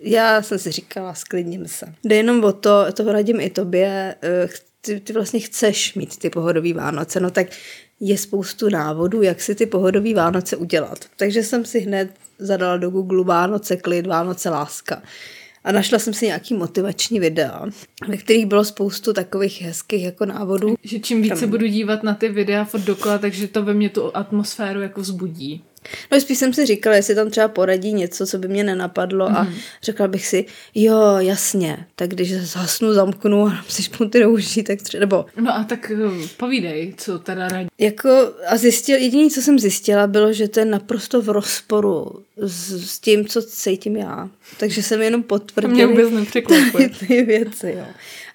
Já 0.00 0.42
jsem 0.42 0.58
si 0.58 0.70
říkala, 0.70 1.14
sklidním 1.14 1.68
se. 1.68 1.94
Jde 2.04 2.16
jenom 2.16 2.44
o 2.44 2.52
to, 2.52 2.92
to 2.92 3.12
radím 3.12 3.40
i 3.40 3.50
tobě, 3.50 4.14
eh, 4.22 4.48
ty, 4.84 5.00
ty 5.00 5.12
vlastně 5.12 5.40
chceš 5.40 5.94
mít 5.94 6.16
ty 6.16 6.30
pohodový 6.30 6.72
Vánoce, 6.72 7.20
no 7.20 7.30
tak 7.30 7.46
je 8.00 8.18
spoustu 8.18 8.68
návodů, 8.68 9.22
jak 9.22 9.40
si 9.40 9.54
ty 9.54 9.66
pohodový 9.66 10.14
Vánoce 10.14 10.56
udělat. 10.56 11.04
Takže 11.16 11.42
jsem 11.42 11.64
si 11.64 11.80
hned 11.80 12.10
zadala 12.38 12.76
do 12.76 12.90
Google 12.90 13.24
Vánoce 13.24 13.76
klid, 13.76 14.06
Vánoce 14.06 14.50
láska. 14.50 15.02
A 15.64 15.72
našla 15.72 15.98
jsem 15.98 16.14
si 16.14 16.26
nějaký 16.26 16.54
motivační 16.54 17.20
videa, 17.20 17.66
ve 18.08 18.16
kterých 18.16 18.46
bylo 18.46 18.64
spoustu 18.64 19.12
takových 19.12 19.62
hezkých 19.62 20.04
jako 20.04 20.26
návodů. 20.26 20.74
Že 20.82 20.98
čím 20.98 21.22
více 21.22 21.40
Tam. 21.40 21.50
budu 21.50 21.66
dívat 21.66 22.02
na 22.02 22.14
ty 22.14 22.28
videa 22.28 22.64
furt 22.64 22.80
dokola, 22.80 23.18
takže 23.18 23.48
to 23.48 23.62
ve 23.62 23.74
mně 23.74 23.88
tu 23.88 24.16
atmosféru 24.16 24.80
jako 24.80 25.00
vzbudí. 25.00 25.64
No 26.12 26.20
spíš 26.20 26.38
jsem 26.38 26.54
si 26.54 26.66
říkala, 26.66 26.96
jestli 26.96 27.14
tam 27.14 27.30
třeba 27.30 27.48
poradí 27.48 27.92
něco, 27.92 28.26
co 28.26 28.38
by 28.38 28.48
mě 28.48 28.64
nenapadlo 28.64 29.28
mm-hmm. 29.28 29.36
a 29.36 29.42
mhm. 29.42 29.54
řekla 29.82 30.08
bych 30.08 30.26
si, 30.26 30.44
jo, 30.74 31.16
jasně, 31.18 31.86
tak 31.96 32.10
když 32.10 32.34
zhasnu, 32.34 32.92
zamknu 32.92 33.46
a 33.46 33.64
si 33.68 33.82
špunty 33.82 34.20
do 34.20 34.30
uší, 34.30 34.62
tak 34.62 34.82
třeba, 34.82 35.00
nebo... 35.00 35.26
No 35.36 35.54
a 35.54 35.64
tak 35.64 35.92
eh, 35.94 36.28
povídej, 36.36 36.94
co 36.96 37.18
teda 37.18 37.48
radí. 37.48 37.68
Jako 37.78 38.32
a 38.48 38.56
zjistil, 38.56 38.98
jediné, 38.98 39.30
co 39.30 39.42
jsem 39.42 39.58
zjistila, 39.58 40.06
bylo, 40.06 40.32
že 40.32 40.48
to 40.48 40.60
je 40.60 40.66
naprosto 40.66 41.22
v 41.22 41.28
rozporu 41.28 42.24
s, 42.36 42.90
s 42.90 42.98
tím, 42.98 43.26
co 43.26 43.42
cítím 43.42 43.96
já. 43.96 44.28
Takže 44.58 44.82
jsem 44.82 45.02
jenom 45.02 45.22
potvrdila 45.22 45.74
mě 45.74 45.86
vůbec 45.86 46.10
nepřekvapuje. 46.10 46.88
ty 46.88 47.22
věci, 47.22 47.74
jo. 47.78 47.86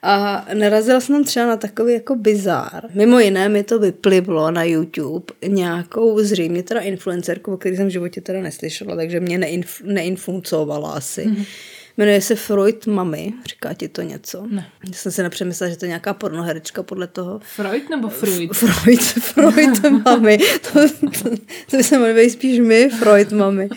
A 0.01 0.45
narazila 0.53 0.99
jsem 0.99 1.23
třeba 1.23 1.45
na 1.45 1.57
takový 1.57 1.93
jako 1.93 2.15
bizár. 2.15 2.89
Mimo 2.93 3.19
jiné 3.19 3.49
mi 3.49 3.63
to 3.63 3.79
vyplivlo 3.79 4.51
na 4.51 4.63
YouTube 4.63 5.25
nějakou 5.47 6.19
zřejmě 6.19 6.63
teda 6.63 6.81
influencerku, 6.81 7.53
o 7.53 7.57
který 7.57 7.75
jsem 7.77 7.87
v 7.87 7.91
životě 7.91 8.21
teda 8.21 8.41
neslyšela, 8.41 8.95
takže 8.95 9.19
mě 9.19 9.39
neinf- 9.39 9.85
neinfuncovala 9.85 10.91
asi. 10.91 11.25
Mm-hmm 11.25 11.45
Jmenuje 11.99 12.21
se 12.21 12.35
Freud 12.35 12.87
Mami. 12.87 13.33
Říká 13.45 13.73
ti 13.73 13.87
to 13.87 14.01
něco? 14.01 14.47
Ne. 14.49 14.69
Já 14.87 14.93
jsem 14.93 15.11
si 15.11 15.23
nepřemyslela, 15.23 15.69
že 15.69 15.77
to 15.77 15.85
je 15.85 15.87
nějaká 15.87 16.13
pornoherečka 16.13 16.83
podle 16.83 17.07
toho. 17.07 17.39
Freud 17.55 17.89
nebo 17.89 18.09
Freud? 18.09 18.53
Freud, 18.53 19.01
Freud 19.19 20.03
Mami. 20.05 20.37
To, 20.37 20.79
to, 21.23 21.29
to 21.69 21.77
by 21.77 21.83
se 21.83 21.95
jmenovali 21.95 22.29
spíš 22.29 22.59
my, 22.59 22.89
Freud 22.89 23.31
Mami. 23.31 23.69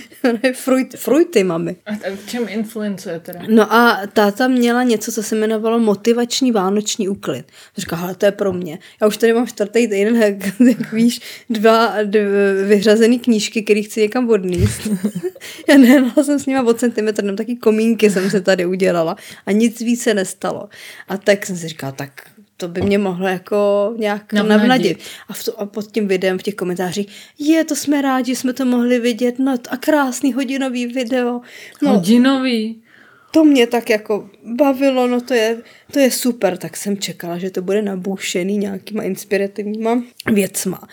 Freud, 0.55 0.97
Freudy 0.97 1.45
Mami. 1.45 1.77
A 1.87 1.91
v 2.17 2.31
čem 2.31 2.47
influencuje 2.49 3.21
teda? 3.21 3.41
No 3.49 3.73
a 3.73 4.01
táta 4.13 4.49
měla 4.49 4.83
něco, 4.83 5.13
co 5.13 5.23
se 5.23 5.37
jmenovalo 5.37 5.79
motivační 5.79 6.53
vánoční 6.53 7.09
úklid. 7.09 7.47
Říká, 7.77 7.97
ale 7.97 8.15
to 8.15 8.27
je 8.27 8.33
pro 8.33 8.53
mě. 8.53 8.79
Já 9.01 9.07
už 9.07 9.17
tady 9.17 9.33
mám 9.33 9.47
čtvrtý 9.47 9.89
týden, 9.89 10.17
jak, 10.17 10.35
jak 10.61 10.93
víš, 10.93 11.21
dva, 11.51 12.03
dva 12.03 12.21
vyhrazené 12.67 13.19
knížky, 13.19 13.63
které 13.63 13.83
chci 13.83 14.01
někam 14.01 14.31
odníst. 14.31 14.89
Já 15.69 15.79
nehnala 15.79 16.23
jsem 16.23 16.39
s 16.39 16.47
nima 16.47 16.63
od 16.63 16.79
centimetr, 16.79 17.23
jenom 17.25 17.37
taky 17.37 17.57
komínky 17.57 18.12
jsem 18.13 18.31
se 18.31 18.41
tady 18.41 18.67
udělala 18.67 19.17
a 19.47 19.53
nic 19.53 19.81
víc 19.81 20.03
se 20.03 20.15
nestalo. 20.15 20.69
A 21.09 21.17
tak 21.17 21.47
jsem 21.47 21.57
si 21.57 21.69
říkala, 21.69 21.93
tak 21.93 22.11
to 22.57 22.69
by 22.69 22.83
mě 22.83 22.99
mohlo 22.99 23.29
jako 23.29 23.95
nějak 23.97 24.33
navnadit. 24.33 24.59
navnadit. 24.59 24.99
A, 25.29 25.33
v 25.33 25.45
to, 25.45 25.61
a 25.61 25.67
pod 25.67 25.93
tím 25.93 26.09
videem 26.09 26.39
v 26.39 26.43
těch 26.43 26.55
komentářích, 26.55 27.07
je, 27.39 27.65
to 27.65 27.77
jsme 27.77 28.03
rádi, 28.03 28.37
jsme 28.37 28.53
to 28.53 28.65
mohli 28.65 28.99
vidět, 29.01 29.39
no 29.39 29.55
a 29.71 29.77
krásný 29.77 30.33
hodinový 30.33 30.87
video. 30.87 31.41
No, 31.83 31.95
hodinový? 31.95 32.83
To 33.33 33.45
mě 33.45 33.67
tak 33.67 33.91
jako 33.91 34.31
bavilo, 34.45 35.07
no 35.07 35.21
to 35.21 35.35
je, 35.35 35.63
to 35.93 35.99
je 35.99 36.11
super, 36.11 36.57
tak 36.57 36.77
jsem 36.77 36.97
čekala, 36.97 37.39
že 37.39 37.51
to 37.51 37.63
bude 37.63 37.83
nabušený 37.83 38.59
nějakýma 38.59 39.03
inspirativníma 39.03 40.03
věcma. 40.33 40.89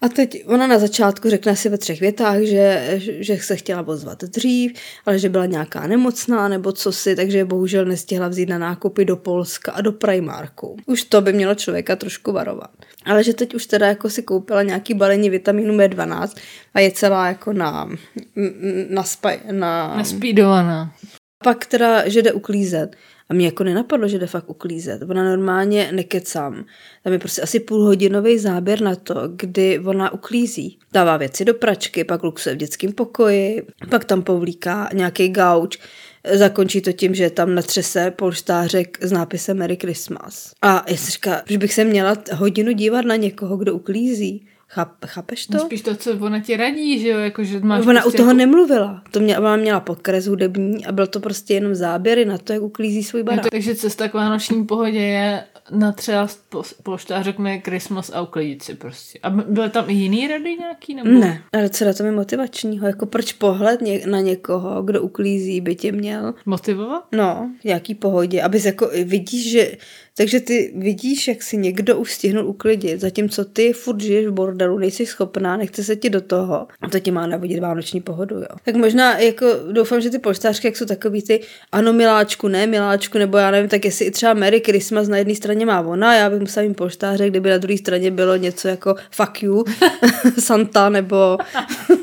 A 0.00 0.08
teď 0.08 0.44
ona 0.46 0.66
na 0.66 0.78
začátku 0.78 1.30
řekne 1.30 1.56
si 1.56 1.68
ve 1.68 1.78
třech 1.78 2.00
větách, 2.00 2.40
že, 2.40 2.94
že 2.98 3.36
se 3.36 3.56
chtěla 3.56 3.82
pozvat 3.82 4.24
dřív, 4.24 4.72
ale 5.06 5.18
že 5.18 5.28
byla 5.28 5.46
nějaká 5.46 5.86
nemocná 5.86 6.48
nebo 6.48 6.72
co 6.72 6.92
si, 6.92 7.16
takže 7.16 7.44
bohužel 7.44 7.84
nestihla 7.84 8.28
vzít 8.28 8.48
na 8.48 8.58
nákupy 8.58 9.04
do 9.04 9.16
Polska 9.16 9.72
a 9.72 9.80
do 9.80 9.92
Primarku. 9.92 10.76
Už 10.86 11.04
to 11.04 11.20
by 11.20 11.32
mělo 11.32 11.54
člověka 11.54 11.96
trošku 11.96 12.32
varovat. 12.32 12.70
Ale 13.04 13.24
že 13.24 13.34
teď 13.34 13.54
už 13.54 13.66
teda 13.66 13.86
jako 13.86 14.10
si 14.10 14.22
koupila 14.22 14.62
nějaký 14.62 14.94
balení 14.94 15.30
vitamínu 15.30 15.76
B12 15.76 16.28
a 16.74 16.80
je 16.80 16.90
celá 16.90 17.28
jako 17.28 17.52
na, 17.52 17.90
na, 18.88 19.02
spaj, 19.02 19.38
na... 19.50 19.96
Naspídovaná. 19.96 20.94
Pak 21.42 21.66
teda, 21.66 22.08
že 22.08 22.22
jde 22.22 22.32
uklízet. 22.32 22.96
A 23.28 23.34
mě 23.34 23.46
jako 23.46 23.64
nenapadlo, 23.64 24.08
že 24.08 24.18
jde 24.18 24.26
fakt 24.26 24.50
uklízet. 24.50 25.02
Ona 25.02 25.24
normálně 25.24 25.88
nekecám. 25.92 26.64
Tam 27.04 27.12
je 27.12 27.18
prostě 27.18 27.42
asi 27.42 27.60
půlhodinový 27.60 28.38
záběr 28.38 28.80
na 28.80 28.94
to, 28.94 29.14
kdy 29.36 29.78
ona 29.78 30.12
uklízí. 30.12 30.78
Dává 30.92 31.16
věci 31.16 31.44
do 31.44 31.54
pračky, 31.54 32.04
pak 32.04 32.22
luxuje 32.22 32.54
v 32.54 32.58
dětském 32.58 32.92
pokoji, 32.92 33.66
pak 33.90 34.04
tam 34.04 34.22
povlíká 34.22 34.88
nějaký 34.92 35.28
gauč, 35.28 35.78
zakončí 36.32 36.80
to 36.80 36.92
tím, 36.92 37.14
že 37.14 37.30
tam 37.30 37.54
natřese 37.54 38.10
polštářek 38.10 38.98
s 39.00 39.12
nápisem 39.12 39.58
Merry 39.58 39.76
Christmas. 39.76 40.52
A 40.62 40.84
já 40.88 40.96
si 40.96 41.10
říkám, 41.10 41.40
že 41.48 41.58
bych 41.58 41.74
se 41.74 41.84
měla 41.84 42.16
hodinu 42.34 42.72
dívat 42.72 43.04
na 43.04 43.16
někoho, 43.16 43.56
kdo 43.56 43.74
uklízí. 43.74 44.46
Cháp, 44.68 45.04
chápeš 45.06 45.46
to? 45.46 45.56
No 45.56 45.64
spíš 45.64 45.82
to, 45.82 45.96
co 45.96 46.10
ona 46.20 46.40
ti 46.40 46.56
radí, 46.56 46.98
že 46.98 47.08
jo, 47.08 47.18
jako, 47.18 47.44
že 47.44 47.60
máš 47.60 47.86
Ona 47.86 48.00
prostě 48.00 48.16
u 48.16 48.22
toho 48.22 48.30
jako... 48.30 48.38
nemluvila. 48.38 49.02
To 49.10 49.20
mě, 49.20 49.38
ona 49.38 49.56
měla 49.56 49.80
podkres 49.80 50.26
hudební 50.26 50.86
a 50.86 50.92
byl 50.92 51.06
to 51.06 51.20
prostě 51.20 51.54
jenom 51.54 51.74
záběry 51.74 52.24
na 52.24 52.38
to, 52.38 52.52
jak 52.52 52.62
uklízí 52.62 53.04
svůj 53.04 53.22
barák. 53.22 53.44
No, 53.44 53.50
takže 53.50 53.74
cesta 53.74 54.08
k 54.08 54.14
vánoční 54.14 54.64
pohodě 54.64 54.98
je 54.98 55.44
natřást 55.72 56.44
po, 56.48 56.62
polštářek 56.82 57.38
mi 57.38 57.62
Christmas 57.64 58.10
a 58.14 58.22
uklidit 58.22 58.62
si 58.62 58.74
prostě. 58.74 59.18
A 59.22 59.30
byly 59.30 59.70
tam 59.70 59.90
i 59.90 59.92
jiný 59.92 60.28
rady 60.28 60.56
nějaký? 60.56 60.94
Nebo? 60.94 61.10
Ne, 61.10 61.42
ale 61.52 61.68
co 61.68 61.84
na 61.84 61.92
tom 61.92 62.06
je 62.06 62.12
motivačního? 62.12 62.86
Jako 62.86 63.06
proč 63.06 63.32
pohled 63.32 63.80
ně, 63.80 64.00
na 64.06 64.20
někoho, 64.20 64.82
kdo 64.82 65.02
uklízí, 65.02 65.60
by 65.60 65.74
tě 65.74 65.92
měl... 65.92 66.34
Motivovat? 66.46 67.04
No, 67.12 67.50
nějaký 67.64 67.94
pohodě. 67.94 68.42
Abys 68.42 68.64
jako 68.64 68.90
vidíš, 69.04 69.50
že 69.50 69.76
takže 70.16 70.40
ty 70.40 70.72
vidíš, 70.76 71.28
jak 71.28 71.42
si 71.42 71.56
někdo 71.56 71.98
už 71.98 72.12
stihnul 72.12 72.46
uklidit, 72.46 73.00
zatímco 73.00 73.44
ty 73.44 73.72
furt 73.72 74.00
žiješ 74.00 74.26
v 74.26 74.30
bordelu, 74.30 74.78
nejsi 74.78 75.06
schopná, 75.06 75.56
nechce 75.56 75.84
se 75.84 75.96
ti 75.96 76.10
do 76.10 76.20
toho 76.20 76.66
a 76.80 76.88
to 76.88 77.00
ti 77.00 77.10
má 77.10 77.26
navodit 77.26 77.60
vánoční 77.60 78.00
pohodu, 78.00 78.36
jo. 78.36 78.56
Tak 78.64 78.74
možná 78.74 79.18
jako 79.18 79.46
doufám, 79.72 80.00
že 80.00 80.10
ty 80.10 80.18
poštářky, 80.18 80.66
jak 80.66 80.76
jsou 80.76 80.84
takový 80.84 81.22
ty 81.22 81.40
ano 81.72 81.92
miláčku, 81.92 82.48
ne 82.48 82.66
miláčku, 82.66 83.18
nebo 83.18 83.38
já 83.38 83.50
nevím, 83.50 83.68
tak 83.68 83.84
jestli 83.84 84.04
i 84.04 84.10
třeba 84.10 84.34
Merry 84.34 84.60
Christmas 84.60 85.08
na 85.08 85.16
jedné 85.16 85.34
straně 85.34 85.61
má 85.66 85.80
ona, 85.80 86.14
já 86.14 86.30
bych 86.30 86.40
musela 86.40 86.68
mít 86.68 86.74
poštáře, 86.74 87.30
kdyby 87.30 87.50
na 87.50 87.58
druhé 87.58 87.78
straně 87.78 88.10
bylo 88.10 88.36
něco 88.36 88.68
jako 88.68 88.94
fuck 89.10 89.42
you, 89.42 89.64
Santa, 90.38 90.88
nebo... 90.88 91.38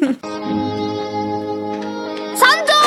Santo! 2.36 2.80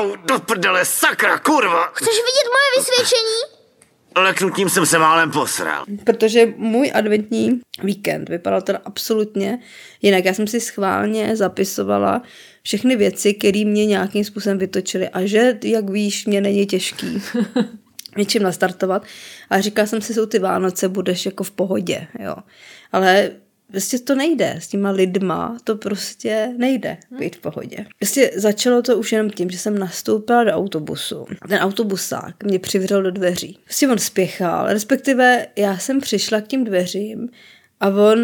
Oh, 0.00 0.16
do 0.16 0.38
prdele, 0.38 0.84
sakra, 0.84 1.38
kurva! 1.38 1.86
Chceš 1.86 2.14
vidět 2.14 2.48
moje 2.52 2.78
vysvědčení? 2.78 3.56
leknutím 4.20 4.68
jsem 4.68 4.86
se 4.86 4.98
málem 4.98 5.30
posral. 5.30 5.84
Protože 6.04 6.54
můj 6.56 6.90
adventní 6.94 7.60
víkend 7.82 8.28
vypadal 8.28 8.62
teda 8.62 8.80
absolutně 8.84 9.58
jinak. 10.02 10.24
Já 10.24 10.34
jsem 10.34 10.46
si 10.46 10.60
schválně 10.60 11.36
zapisovala 11.36 12.22
všechny 12.62 12.96
věci, 12.96 13.34
které 13.34 13.64
mě 13.64 13.86
nějakým 13.86 14.24
způsobem 14.24 14.58
vytočily 14.58 15.08
a 15.08 15.26
že, 15.26 15.58
jak 15.64 15.90
víš, 15.90 16.26
mě 16.26 16.40
není 16.40 16.66
těžký 16.66 17.22
něčím 18.16 18.42
nastartovat. 18.42 19.04
A 19.50 19.60
říkala 19.60 19.86
jsem 19.86 20.00
si, 20.00 20.14
jsou 20.14 20.26
ty 20.26 20.38
Vánoce, 20.38 20.88
budeš 20.88 21.26
jako 21.26 21.44
v 21.44 21.50
pohodě, 21.50 22.06
jo. 22.20 22.36
Ale 22.92 23.30
Prostě 23.70 23.98
to 23.98 24.14
nejde 24.14 24.56
s 24.58 24.68
těma 24.68 24.90
lidma, 24.90 25.56
to 25.64 25.76
prostě 25.76 26.54
nejde 26.56 26.96
být 27.18 27.36
v 27.36 27.40
pohodě. 27.40 27.86
Prostě 27.98 28.30
začalo 28.36 28.82
to 28.82 28.98
už 28.98 29.12
jenom 29.12 29.30
tím, 29.30 29.50
že 29.50 29.58
jsem 29.58 29.78
nastoupila 29.78 30.44
do 30.44 30.50
autobusu. 30.50 31.26
Ten 31.48 31.58
autobusák 31.58 32.44
mě 32.44 32.58
přivřel 32.58 33.02
do 33.02 33.10
dveří. 33.10 33.58
Prostě 33.64 33.88
on 33.88 33.98
spěchal, 33.98 34.66
respektive 34.66 35.46
já 35.56 35.78
jsem 35.78 36.00
přišla 36.00 36.40
k 36.40 36.46
těm 36.46 36.64
dveřím 36.64 37.28
a 37.80 37.88
on 37.88 38.18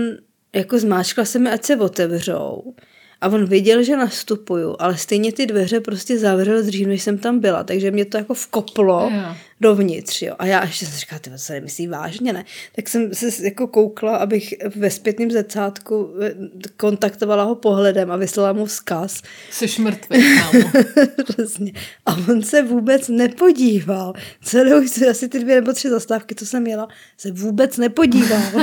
jako 0.55 0.79
zmáčkla 0.79 1.25
se 1.25 1.39
mi, 1.39 1.51
ať 1.51 1.65
se 1.65 1.77
otevřou. 1.77 2.75
A 3.23 3.29
on 3.29 3.45
viděl, 3.45 3.83
že 3.83 3.97
nastupuju, 3.97 4.76
ale 4.79 4.97
stejně 4.97 5.33
ty 5.33 5.47
dveře 5.47 5.81
prostě 5.81 6.19
zavřel 6.19 6.62
dřív, 6.62 6.87
než 6.87 7.02
jsem 7.02 7.19
tam 7.19 7.38
byla, 7.38 7.64
takže 7.64 7.91
mě 7.91 8.05
to 8.05 8.17
jako 8.17 8.35
vkoplo 8.35 9.09
yeah. 9.12 9.37
dovnitř, 9.61 10.23
jo. 10.23 10.35
A 10.38 10.47
já 10.47 10.64
ještě 10.64 10.87
jsem 10.87 10.99
říkala, 10.99 11.19
ty 11.19 11.31
se 11.37 11.52
nemyslí 11.52 11.87
vážně, 11.87 12.33
ne? 12.33 12.45
Tak 12.76 12.88
jsem 12.88 13.14
se 13.14 13.45
jako 13.45 13.67
koukla, 13.67 14.17
abych 14.17 14.55
ve 14.76 14.91
zpětném 14.91 15.31
zrcátku 15.31 16.14
eh, 16.23 16.35
kontaktovala 16.76 17.45
ho 17.45 17.55
pohledem 17.55 18.11
a 18.11 18.17
vyslala 18.17 18.52
mu 18.52 18.67
vzkaz. 18.67 19.23
Jsi 19.50 19.83
mrtvý, 19.83 20.19
Přesně. 21.25 21.73
A 22.07 22.17
on 22.29 22.43
se 22.43 22.62
vůbec 22.62 23.09
nepodíval. 23.09 24.12
Celou, 24.45 24.83
asi 25.11 25.29
ty 25.29 25.38
dvě 25.38 25.55
nebo 25.55 25.73
tři 25.73 25.91
zastávky, 25.91 26.35
co 26.35 26.47
jsem 26.47 26.67
jela, 26.67 26.88
se 27.17 27.33
vůbec 27.33 27.76
nepodíval. 27.76 28.43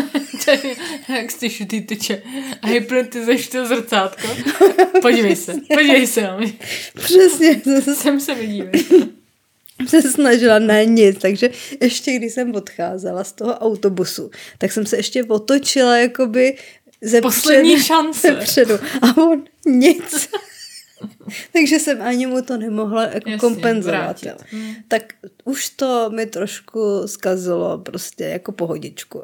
Jak 1.10 1.32
jsi 1.32 1.50
šutý 1.50 1.82
tyče. 1.82 2.22
A 2.62 2.68
hypnotizuješ 2.68 3.48
to 3.48 3.66
zrcátko. 3.66 4.28
Podívej 5.01 5.36
se, 5.46 5.53
podívej 5.74 6.08
se. 6.08 6.29
Přesně. 6.96 7.62
Jsem 7.94 8.20
se 8.25 8.36
vidíme. 8.36 8.72
se 9.88 10.01
snažila 10.01 10.60
na 10.60 10.82
nic, 10.82 11.18
takže 11.22 11.50
ještě 11.82 12.12
když 12.12 12.34
jsem 12.34 12.56
odcházela 12.56 13.24
z 13.24 13.32
toho 13.32 13.53
autobusu, 13.53 14.32
tak 14.58 14.72
jsem 14.72 14.86
se 14.86 14.98
ještě 14.98 15.24
otočila 15.24 15.98
jakoby 15.98 16.58
ze 17.01 17.22
Poslední 17.22 17.75
před, 17.75 17.86
šance. 17.86 18.36
Předu. 18.36 18.74
A 19.01 19.18
on 19.18 19.44
nic. 19.65 20.29
Takže 21.53 21.79
jsem 21.79 22.01
ani 22.01 22.25
mu 22.25 22.41
to 22.41 22.58
nemohla 22.58 23.03
jako 23.03 23.29
Jasně, 23.29 23.38
kompenzovat. 23.38 24.24
Jo. 24.24 24.34
Tak 24.88 25.13
už 25.44 25.70
to 25.70 26.10
mi 26.10 26.25
trošku 26.25 27.01
zkazilo 27.06 27.77
prostě 27.77 28.24
jako 28.24 28.51
pohodičku. 28.51 29.22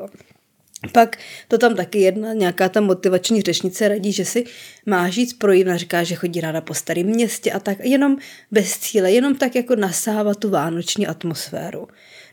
Pak 0.91 1.17
to 1.47 1.57
tam 1.57 1.75
taky 1.75 1.99
jedna 1.99 2.33
nějaká 2.33 2.69
ta 2.69 2.81
motivační 2.81 3.41
řečnice 3.41 3.87
radí, 3.87 4.11
že 4.11 4.25
si 4.25 4.45
má 4.85 5.09
žít 5.09 5.39
projít, 5.39 5.67
říká, 5.75 6.03
že 6.03 6.15
chodí 6.15 6.41
ráda 6.41 6.61
po 6.61 6.73
starém 6.73 7.05
městě 7.05 7.51
a 7.51 7.59
tak, 7.59 7.77
jenom 7.83 8.17
bez 8.51 8.77
cíle, 8.77 9.11
jenom 9.11 9.35
tak 9.35 9.55
jako 9.55 9.75
nasávat 9.75 10.37
tu 10.37 10.49
vánoční 10.49 11.07
atmosféru. 11.07 11.87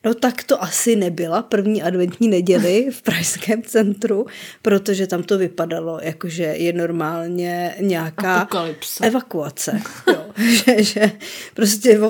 No 0.04 0.14
tak 0.14 0.44
to 0.44 0.62
asi 0.62 0.96
nebyla 0.96 1.42
první 1.42 1.82
adventní 1.82 2.28
neděli 2.28 2.88
v 2.90 3.02
pražském 3.02 3.62
centru, 3.62 4.26
protože 4.62 5.06
tam 5.06 5.22
to 5.22 5.38
vypadalo 5.38 6.00
jako, 6.02 6.28
že 6.28 6.42
je 6.42 6.72
normálně 6.72 7.74
nějaká 7.80 8.34
Apokalypsa. 8.34 9.04
evakuace. 9.04 9.82
Jo. 10.06 10.24
že, 10.64 10.82
že 10.82 11.12
prostě 11.54 12.00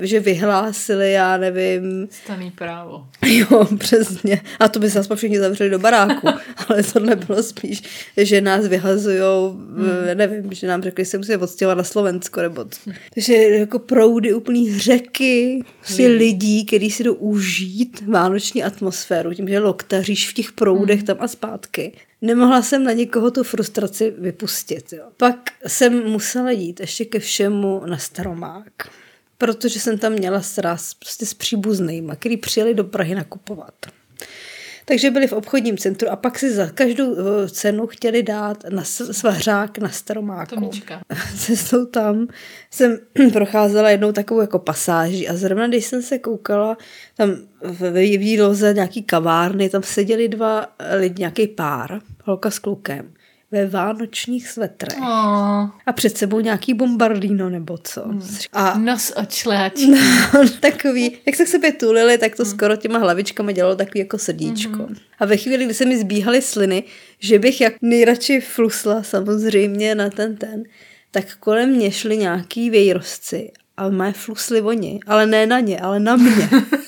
že 0.00 0.20
vyhlásili, 0.20 1.12
já 1.12 1.36
nevím, 1.36 2.08
Staný 2.10 2.50
právo. 2.50 3.06
Jo, 3.26 3.68
přesně. 3.78 4.40
A 4.60 4.68
to 4.68 4.78
by 4.78 4.90
se 4.90 4.98
aspoň 4.98 5.16
všichni 5.16 5.38
zavřeli 5.38 5.70
do 5.70 5.78
baráku. 5.78 6.28
Ale 6.68 6.82
tohle 6.82 7.16
bylo 7.16 7.42
spíš, 7.42 7.82
že 8.16 8.40
nás 8.40 8.66
vyhazujou, 8.66 9.50
hmm. 9.50 9.86
nevím, 10.14 10.52
že 10.52 10.66
nám 10.66 10.82
řekli, 10.82 11.04
že 11.04 11.10
se 11.10 11.18
musíme 11.18 11.38
odstěhovat 11.38 11.78
na 11.78 11.84
Slovensko, 11.84 12.42
nebo 12.42 12.64
co. 12.64 12.90
Takže 13.14 13.34
jako 13.34 13.78
proudy 13.78 14.34
úplný 14.34 14.78
řeky, 14.78 15.62
prostě 15.80 16.06
lidí, 16.06 16.64
kteří 16.64 16.90
si 16.90 17.04
jdou 17.04 17.14
užít 17.14 18.02
vánoční 18.08 18.64
atmosféru, 18.64 19.34
tím, 19.34 19.48
že 19.48 19.58
loktaříš 19.58 20.30
v 20.30 20.34
těch 20.34 20.52
proudech 20.52 21.02
tam 21.02 21.16
a 21.20 21.28
zpátky. 21.28 21.92
Nemohla 22.24 22.62
jsem 22.62 22.84
na 22.84 22.92
někoho 22.92 23.30
tu 23.30 23.42
frustraci 23.42 24.14
vypustit. 24.18 24.92
Jo. 24.92 25.04
Pak 25.16 25.36
jsem 25.66 26.10
musela 26.10 26.50
jít 26.50 26.80
ještě 26.80 27.04
ke 27.04 27.18
všemu 27.18 27.82
na 27.86 27.98
Staromák 27.98 28.64
protože 29.38 29.80
jsem 29.80 29.98
tam 29.98 30.12
měla 30.12 30.40
sraz 30.40 30.94
prostě 30.94 31.26
s 31.26 31.34
příbuznýma, 31.34 32.16
který 32.16 32.36
přijeli 32.36 32.74
do 32.74 32.84
Prahy 32.84 33.14
nakupovat. 33.14 33.74
Takže 34.84 35.10
byli 35.10 35.26
v 35.26 35.32
obchodním 35.32 35.78
centru 35.78 36.10
a 36.10 36.16
pak 36.16 36.38
si 36.38 36.52
za 36.52 36.66
každou 36.70 37.16
eh, 37.16 37.48
cenu 37.48 37.86
chtěli 37.86 38.22
dát 38.22 38.64
na 38.70 38.84
svařák 38.84 39.78
na 39.78 39.88
Staromáku. 39.88 40.54
Tomička. 40.54 41.00
Cestou 41.38 41.86
tam 41.86 42.28
jsem 42.70 42.98
procházela 43.32 43.90
jednou 43.90 44.12
takovou 44.12 44.40
jako 44.40 44.58
pasáží 44.58 45.28
a 45.28 45.36
zrovna 45.36 45.66
když 45.66 45.84
jsem 45.84 46.02
se 46.02 46.18
koukala 46.18 46.76
tam 47.16 47.30
v 47.62 47.90
v 47.90 48.18
výloze 48.18 48.74
nějaký 48.74 49.02
kavárny, 49.02 49.68
tam 49.68 49.82
seděli 49.82 50.28
dva 50.28 50.66
lidi, 50.98 51.14
nějaký 51.18 51.46
pár, 51.46 52.00
holka 52.24 52.50
s 52.50 52.58
klukem, 52.58 53.12
ve 53.50 53.66
vánočních 53.66 54.48
svetrech. 54.48 54.98
Oh, 55.00 55.68
A 55.86 55.92
před 55.92 56.18
sebou 56.18 56.40
nějaký 56.40 56.74
bombardino 56.74 57.50
nebo 57.50 57.78
co. 57.78 58.04
A 58.52 58.78
nos 58.78 59.10
od 59.10 59.32
šlehačky. 59.32 59.86
No, 60.34 60.48
takový, 60.60 61.16
jak 61.26 61.36
se 61.36 61.44
k 61.44 61.48
sobě 61.48 61.72
tulili, 61.72 62.18
tak 62.18 62.36
to 62.36 62.44
skoro 62.44 62.76
těma 62.76 62.98
hlavičkama 62.98 63.52
dělalo 63.52 63.76
takový 63.76 63.98
jako 64.00 64.18
srdíčko. 64.18 64.88
A 65.18 65.24
ve 65.26 65.36
chvíli, 65.36 65.64
kdy 65.64 65.74
se 65.74 65.84
mi 65.84 65.98
zbíhaly 65.98 66.42
sliny, 66.42 66.84
že 67.18 67.38
bych 67.38 67.60
jak 67.60 67.74
nejradši 67.82 68.40
flusla 68.40 69.02
samozřejmě 69.02 69.94
na 69.94 70.10
ten 70.10 70.36
ten, 70.36 70.62
tak 71.10 71.36
kolem 71.40 71.70
mě 71.70 71.90
šli 71.92 72.16
nějaký 72.16 72.70
vejrozci 72.70 73.52
a 73.76 73.88
mé 73.88 74.12
flusli 74.12 74.62
oni, 74.62 75.00
ale 75.06 75.26
ne 75.26 75.46
na 75.46 75.60
ně, 75.60 75.80
ale 75.80 76.00
na 76.00 76.16
mě. 76.16 76.48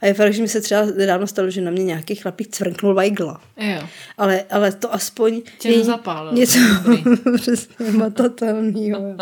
A 0.00 0.06
je 0.06 0.14
fakt, 0.14 0.32
že 0.32 0.42
mi 0.42 0.48
se 0.48 0.60
třeba 0.60 0.84
nedávno 0.96 1.26
stalo, 1.26 1.50
že 1.50 1.60
na 1.60 1.70
mě 1.70 1.84
nějaký 1.84 2.14
chlapík 2.14 2.48
cvrknul 2.48 2.94
vajgla. 2.94 3.40
Jo. 3.56 3.88
Ale, 4.18 4.44
ale 4.50 4.72
to 4.72 4.94
aspoň 4.94 5.42
Tě 5.58 5.68
je 5.68 5.78
nezapálilo. 5.78 6.32
něco 6.32 6.58
přesně 7.36 7.90
matatelného. 7.90 9.14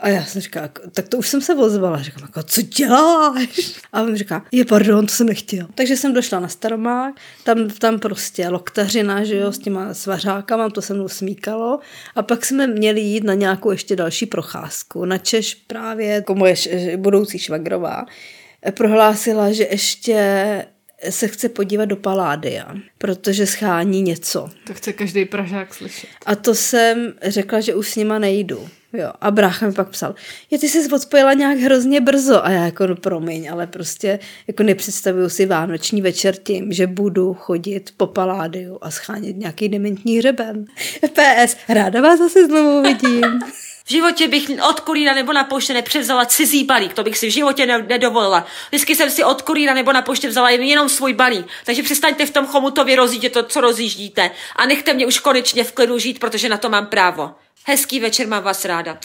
A 0.00 0.08
já 0.08 0.24
jsem 0.24 0.42
říkala, 0.42 0.62
jako, 0.62 0.82
tak 0.92 1.08
to 1.08 1.16
už 1.18 1.28
jsem 1.28 1.40
se 1.40 1.54
ozvala. 1.54 2.02
Říkám, 2.02 2.22
jako, 2.22 2.42
co 2.42 2.62
děláš? 2.62 3.80
A 3.92 4.02
on 4.02 4.16
říká, 4.16 4.44
je 4.52 4.64
pardon, 4.64 5.06
to 5.06 5.12
jsem 5.14 5.26
nechtěl. 5.26 5.66
Takže 5.74 5.96
jsem 5.96 6.12
došla 6.14 6.40
na 6.40 6.48
Staromák, 6.48 7.14
tam, 7.44 7.68
tam 7.68 7.98
prostě 7.98 8.48
loktařina, 8.48 9.24
že 9.24 9.36
jo, 9.36 9.52
s 9.52 9.58
těma 9.58 9.94
svařákama, 9.94 10.70
to 10.70 10.82
se 10.82 10.94
mnou 10.94 11.08
smíkalo. 11.08 11.78
A 12.16 12.22
pak 12.22 12.44
jsme 12.46 12.66
měli 12.66 13.00
jít 13.00 13.24
na 13.24 13.34
nějakou 13.34 13.70
ještě 13.70 13.96
další 13.96 14.26
procházku. 14.26 15.04
Na 15.04 15.18
Češ 15.18 15.54
právě, 15.54 16.06
jako 16.06 16.34
moje 16.34 16.54
budoucí 16.96 17.38
švagrová, 17.38 18.04
prohlásila, 18.70 19.52
že 19.52 19.64
ještě 19.70 20.16
se 21.10 21.28
chce 21.28 21.48
podívat 21.48 21.84
do 21.84 21.96
Paládia, 21.96 22.74
protože 22.98 23.46
schání 23.46 24.02
něco. 24.02 24.50
To 24.66 24.74
chce 24.74 24.92
každý 24.92 25.24
Pražák 25.24 25.74
slyšet. 25.74 26.10
A 26.26 26.34
to 26.34 26.54
jsem 26.54 27.12
řekla, 27.22 27.60
že 27.60 27.74
už 27.74 27.90
s 27.90 27.96
nima 27.96 28.18
nejdu. 28.18 28.68
Jo. 28.92 29.12
A 29.20 29.30
brácha 29.30 29.66
mi 29.66 29.72
pak 29.72 29.88
psal, 29.88 30.14
je 30.50 30.58
ty 30.58 30.68
jsi 30.68 30.92
odpojila 30.92 31.32
nějak 31.32 31.58
hrozně 31.58 32.00
brzo. 32.00 32.46
A 32.46 32.50
já 32.50 32.64
jako, 32.64 32.86
no 32.86 32.96
promiň, 32.96 33.50
ale 33.50 33.66
prostě 33.66 34.18
jako 34.46 34.62
nepředstavuju 34.62 35.28
si 35.28 35.46
vánoční 35.46 36.02
večer 36.02 36.36
tím, 36.42 36.72
že 36.72 36.86
budu 36.86 37.34
chodit 37.34 37.94
po 37.96 38.06
paládiu 38.06 38.78
a 38.80 38.90
schánět 38.90 39.36
nějaký 39.36 39.68
dementní 39.68 40.18
hřeben. 40.18 40.64
PS, 41.12 41.56
ráda 41.68 42.00
vás 42.00 42.18
zase 42.18 42.46
znovu 42.46 42.82
vidím. 42.82 43.24
V 43.84 43.90
životě 43.90 44.28
bych 44.28 44.50
od 44.68 44.80
kurýra 44.80 45.14
nebo 45.14 45.32
na 45.32 45.44
poště 45.44 45.74
nepřevzala 45.74 46.26
cizí 46.26 46.64
balík, 46.64 46.94
to 46.94 47.02
bych 47.02 47.18
si 47.18 47.26
v 47.26 47.32
životě 47.32 47.66
ne- 47.66 47.86
nedovolila. 47.88 48.46
Vždycky 48.68 48.96
jsem 48.96 49.10
si 49.10 49.24
od 49.24 49.42
kurýra 49.42 49.74
nebo 49.74 49.92
na 49.92 50.02
poště 50.02 50.28
vzala 50.28 50.50
jen, 50.50 50.62
jenom 50.62 50.88
svůj 50.88 51.12
balík. 51.14 51.46
Takže 51.64 51.82
přestaňte 51.82 52.26
v 52.26 52.30
tom 52.30 52.46
chomutově 52.46 52.96
rozjíždět 52.96 53.32
to, 53.32 53.42
co 53.42 53.60
rozjíždíte. 53.60 54.30
A 54.56 54.66
nechte 54.66 54.94
mě 54.94 55.06
už 55.06 55.18
konečně 55.18 55.64
v 55.64 55.72
klidu 55.72 55.98
žít, 55.98 56.18
protože 56.18 56.48
na 56.48 56.58
to 56.58 56.68
mám 56.68 56.86
právo. 56.86 57.30
Hezký 57.64 58.00
večer, 58.00 58.28
mám 58.28 58.42
vás 58.42 58.64
ráda. 58.64 58.98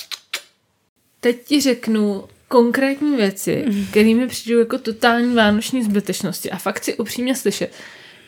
Teď 1.19 1.45
ti 1.45 1.61
řeknu 1.61 2.27
konkrétní 2.47 3.15
věci, 3.15 3.65
které 3.89 4.13
mi 4.13 4.27
přijdou 4.27 4.59
jako 4.59 4.77
totální 4.77 5.35
vánoční 5.35 5.83
zbytečnosti 5.83 6.51
a 6.51 6.57
fakt 6.57 6.83
si 6.83 6.97
upřímně 6.97 7.35
slyšet, 7.35 7.73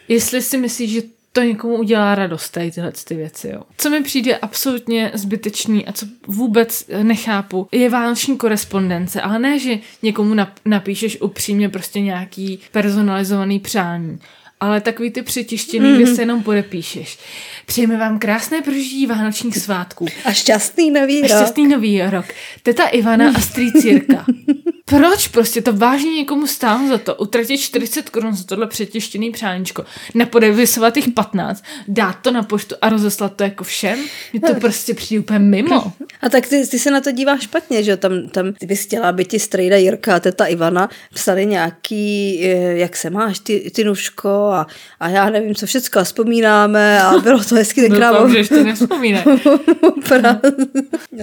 jestli 0.08 0.42
si 0.42 0.58
myslíš, 0.58 0.92
že 0.92 1.02
to 1.34 1.42
někomu 1.42 1.76
udělá 1.76 2.16
radost, 2.16 2.50
tady 2.50 2.72
tyhle 2.72 2.92
ty 3.04 3.16
věci. 3.16 3.50
Jo. 3.54 3.62
Co 3.78 3.90
mi 3.90 4.04
přijde 4.04 4.38
absolutně 4.38 5.12
zbytečný 5.14 5.86
a 5.86 5.92
co 5.92 6.06
vůbec 6.28 6.86
nechápu, 7.04 7.68
je 7.72 7.90
vánoční 7.90 8.38
korespondence, 8.38 9.22
ale 9.22 9.40
ne, 9.40 9.60
že 9.60 9.80
někomu 10.02 10.36
nap- 10.36 10.60
napíšeš 10.66 11.22
upřímně 11.22 11.70
prostě 11.70 12.02
nějaký 12.02 12.60
personalizovaný 12.72 13.60
přání, 13.60 14.20
ale 14.60 14.82
takový 14.82 15.12
ty 15.12 15.22
přetištěný, 15.22 15.90
mm. 15.90 15.96
kde 15.96 16.16
se 16.16 16.22
jenom 16.22 16.44
podepíšeš. 16.44 17.20
Přejeme 17.66 17.98
vám 17.98 18.20
krásné 18.20 18.62
prožití 18.62 19.06
vánočních 19.08 19.58
svátků. 19.58 20.06
A 20.26 20.32
šťastný 20.34 20.92
nový 20.92 21.20
A 21.20 21.28
rok. 21.28 21.38
šťastný 21.38 21.68
nový 21.68 22.02
rok. 22.02 22.26
Teta 22.64 22.88
Ivana 22.88 23.30
a 23.30 23.42
strýc 23.42 23.86
Jirka. 23.86 24.26
Proč 24.90 25.28
prostě 25.28 25.62
to 25.62 25.74
vážně 25.74 26.12
někomu 26.12 26.48
stálo 26.48 26.88
za 26.88 26.98
to 26.98 27.16
utratit 27.16 27.58
40 27.58 28.10
korun 28.10 28.36
za 28.36 28.44
tohle 28.44 28.68
přetištěný 28.68 29.32
přáníčko, 29.32 29.86
napodepisovat 30.16 30.98
jich 30.98 31.10
15, 31.10 31.64
dát 31.88 32.14
to 32.22 32.32
na 32.32 32.44
poštu 32.44 32.76
a 32.82 32.90
rozeslat 32.90 33.34
to 33.36 33.44
jako 33.44 33.64
všem? 33.64 34.00
Mně 34.34 34.42
to 34.42 34.54
prostě 34.60 34.94
přijde 34.94 35.20
úplně 35.20 35.40
mimo. 35.40 35.94
A 36.22 36.30
tak 36.30 36.48
ty, 36.48 36.68
ty 36.68 36.80
se 36.80 36.92
na 36.92 37.02
to 37.02 37.12
díváš 37.12 37.44
špatně, 37.44 37.84
že? 37.84 37.98
Tam, 37.98 38.28
tam 38.28 38.54
ty 38.54 38.66
bys 38.66 38.82
chtěla, 38.84 39.10
aby 39.10 39.26
ti 39.26 39.40
strejda 39.40 39.78
Jirka 39.78 40.16
a 40.16 40.20
teta 40.20 40.46
Ivana 40.46 40.90
psali 41.14 41.46
nějaký, 41.46 42.40
eh, 42.44 42.78
jak 42.78 42.96
se 42.96 43.10
máš, 43.10 43.40
ty, 43.40 43.72
ty 43.76 43.84
nuško 43.84 44.30
a, 44.30 44.68
a 45.00 45.10
já 45.10 45.30
nevím, 45.30 45.56
co 45.56 45.66
všecko 45.66 46.00
a 46.00 46.04
vzpomínáme 46.04 47.02
a 47.02 47.18
bylo 47.24 47.44
to 47.44 47.56
hezky 47.56 47.82
tenkrát. 47.82 48.12
Doufám, 48.12 48.32
že 48.32 48.38
ještě 48.38 48.64
nevzpomínej. 48.64 49.24
Pra- 50.10 50.40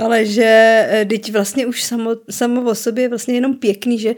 Ale 0.04 0.26
že 0.26 0.86
eh, 0.90 1.06
teď 1.08 1.32
vlastně 1.32 1.66
už 1.66 1.82
samo, 1.82 2.10
samo 2.30 2.62
o 2.62 2.74
sobě 2.74 3.04
je 3.04 3.08
vlastně 3.08 3.34
jenom 3.34 3.55
pěkný, 3.56 3.98
že 3.98 4.14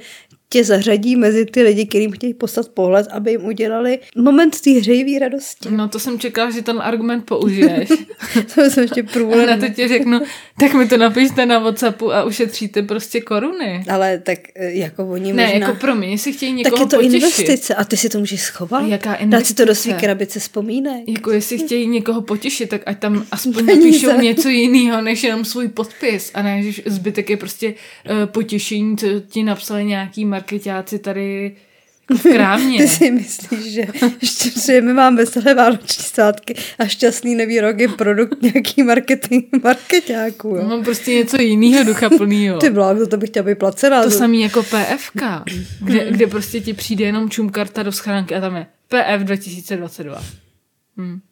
tě 0.50 0.64
zařadí 0.64 1.16
mezi 1.16 1.46
ty 1.46 1.62
lidi, 1.62 1.86
kterým 1.86 2.12
chtějí 2.12 2.34
poslat 2.34 2.68
pohled, 2.68 3.06
aby 3.10 3.30
jim 3.30 3.44
udělali 3.44 3.98
moment 4.16 4.60
té 4.60 4.70
hřejivé 4.70 5.18
radosti. 5.18 5.68
No 5.70 5.88
to 5.88 5.98
jsem 5.98 6.18
čekala, 6.18 6.50
že 6.50 6.62
ten 6.62 6.78
argument 6.82 7.20
použiješ. 7.24 7.88
to 8.54 8.70
jsem 8.70 8.82
ještě 8.82 9.02
A 9.42 9.46
na 9.46 9.56
to 9.56 9.68
ti 9.68 9.88
řeknu, 9.88 10.20
tak 10.60 10.74
mi 10.74 10.88
to 10.88 10.96
napište 10.96 11.46
na 11.46 11.58
Whatsappu 11.58 12.12
a 12.12 12.24
ušetříte 12.24 12.82
prostě 12.82 13.20
koruny. 13.20 13.84
Ale 13.90 14.18
tak 14.18 14.38
eh, 14.54 14.72
jako 14.72 15.06
oni 15.06 15.32
Ne, 15.32 15.44
možná... 15.46 15.58
jako 15.66 15.74
pro 15.80 15.94
mě, 15.94 16.08
jestli 16.08 16.32
chtějí 16.32 16.62
tak 16.62 16.72
někoho 16.72 16.82
je 16.82 16.88
to 16.88 16.96
potěšit. 16.96 17.14
investice 17.14 17.74
a 17.74 17.84
ty 17.84 17.96
si 17.96 18.08
to 18.08 18.18
můžeš 18.18 18.40
schovat. 18.42 18.88
Jaká 18.88 19.18
Dát 19.24 19.46
si 19.46 19.54
to 19.54 19.62
do 19.64 19.68
investice? 19.70 19.88
své 19.90 20.00
krabice 20.00 20.40
vzpomínek. 20.40 21.02
Jako 21.08 21.30
jestli 21.30 21.58
chtějí 21.58 21.86
někoho 21.86 22.22
potěšit, 22.22 22.68
tak 22.68 22.82
ať 22.86 22.98
tam 22.98 23.26
aspoň 23.32 23.66
Peníze. 23.66 23.76
napíšou 23.76 24.20
něco 24.20 24.48
jiného, 24.48 25.02
než 25.02 25.22
jenom 25.22 25.44
svůj 25.44 25.68
podpis. 25.68 26.30
A 26.34 26.42
ne, 26.42 26.62
že 26.62 26.82
zbytek 26.86 27.30
je 27.30 27.36
prostě 27.36 27.68
uh, 28.10 28.26
potěšení, 28.26 28.96
co 28.96 29.06
ti 29.28 29.42
napsali 29.42 29.84
nějaký 29.84 30.24
marketáci 30.38 30.98
tady 30.98 31.56
jako 32.10 32.22
v 32.28 32.32
krámě. 32.32 32.78
Ty 32.78 32.88
si 32.88 33.10
myslíš, 33.10 33.72
že 33.72 33.86
ještě 34.22 34.50
přejeme 34.50 34.94
vám 34.94 35.16
veselé 35.16 35.54
vánoční 35.54 36.04
svátky 36.04 36.54
a 36.78 36.86
šťastný 36.86 37.34
nový 37.34 37.60
rok 37.60 37.78
je 37.78 37.88
produkt 37.88 38.42
nějaký 38.42 38.82
marketing 38.82 39.44
marketáků. 39.62 40.48
Jo? 40.48 40.68
Mám 40.68 40.84
prostě 40.84 41.14
něco 41.14 41.42
jiného 41.42 41.84
ducha 41.84 42.10
plnýho. 42.10 42.58
Ty 42.58 42.70
bláho, 42.70 43.06
to 43.06 43.16
bych 43.16 43.30
chtěla 43.30 43.46
být 43.46 43.58
placená. 43.58 44.02
To 44.02 44.10
samý 44.10 44.40
jako 44.40 44.62
PFK, 44.62 45.22
kde, 45.80 46.10
kde 46.10 46.26
prostě 46.26 46.60
ti 46.60 46.74
přijde 46.74 47.04
jenom 47.04 47.30
čumkarta 47.30 47.82
do 47.82 47.92
schránky 47.92 48.34
a 48.34 48.40
tam 48.40 48.56
je 48.56 48.66
PF 48.88 49.24
2022. 49.24 50.22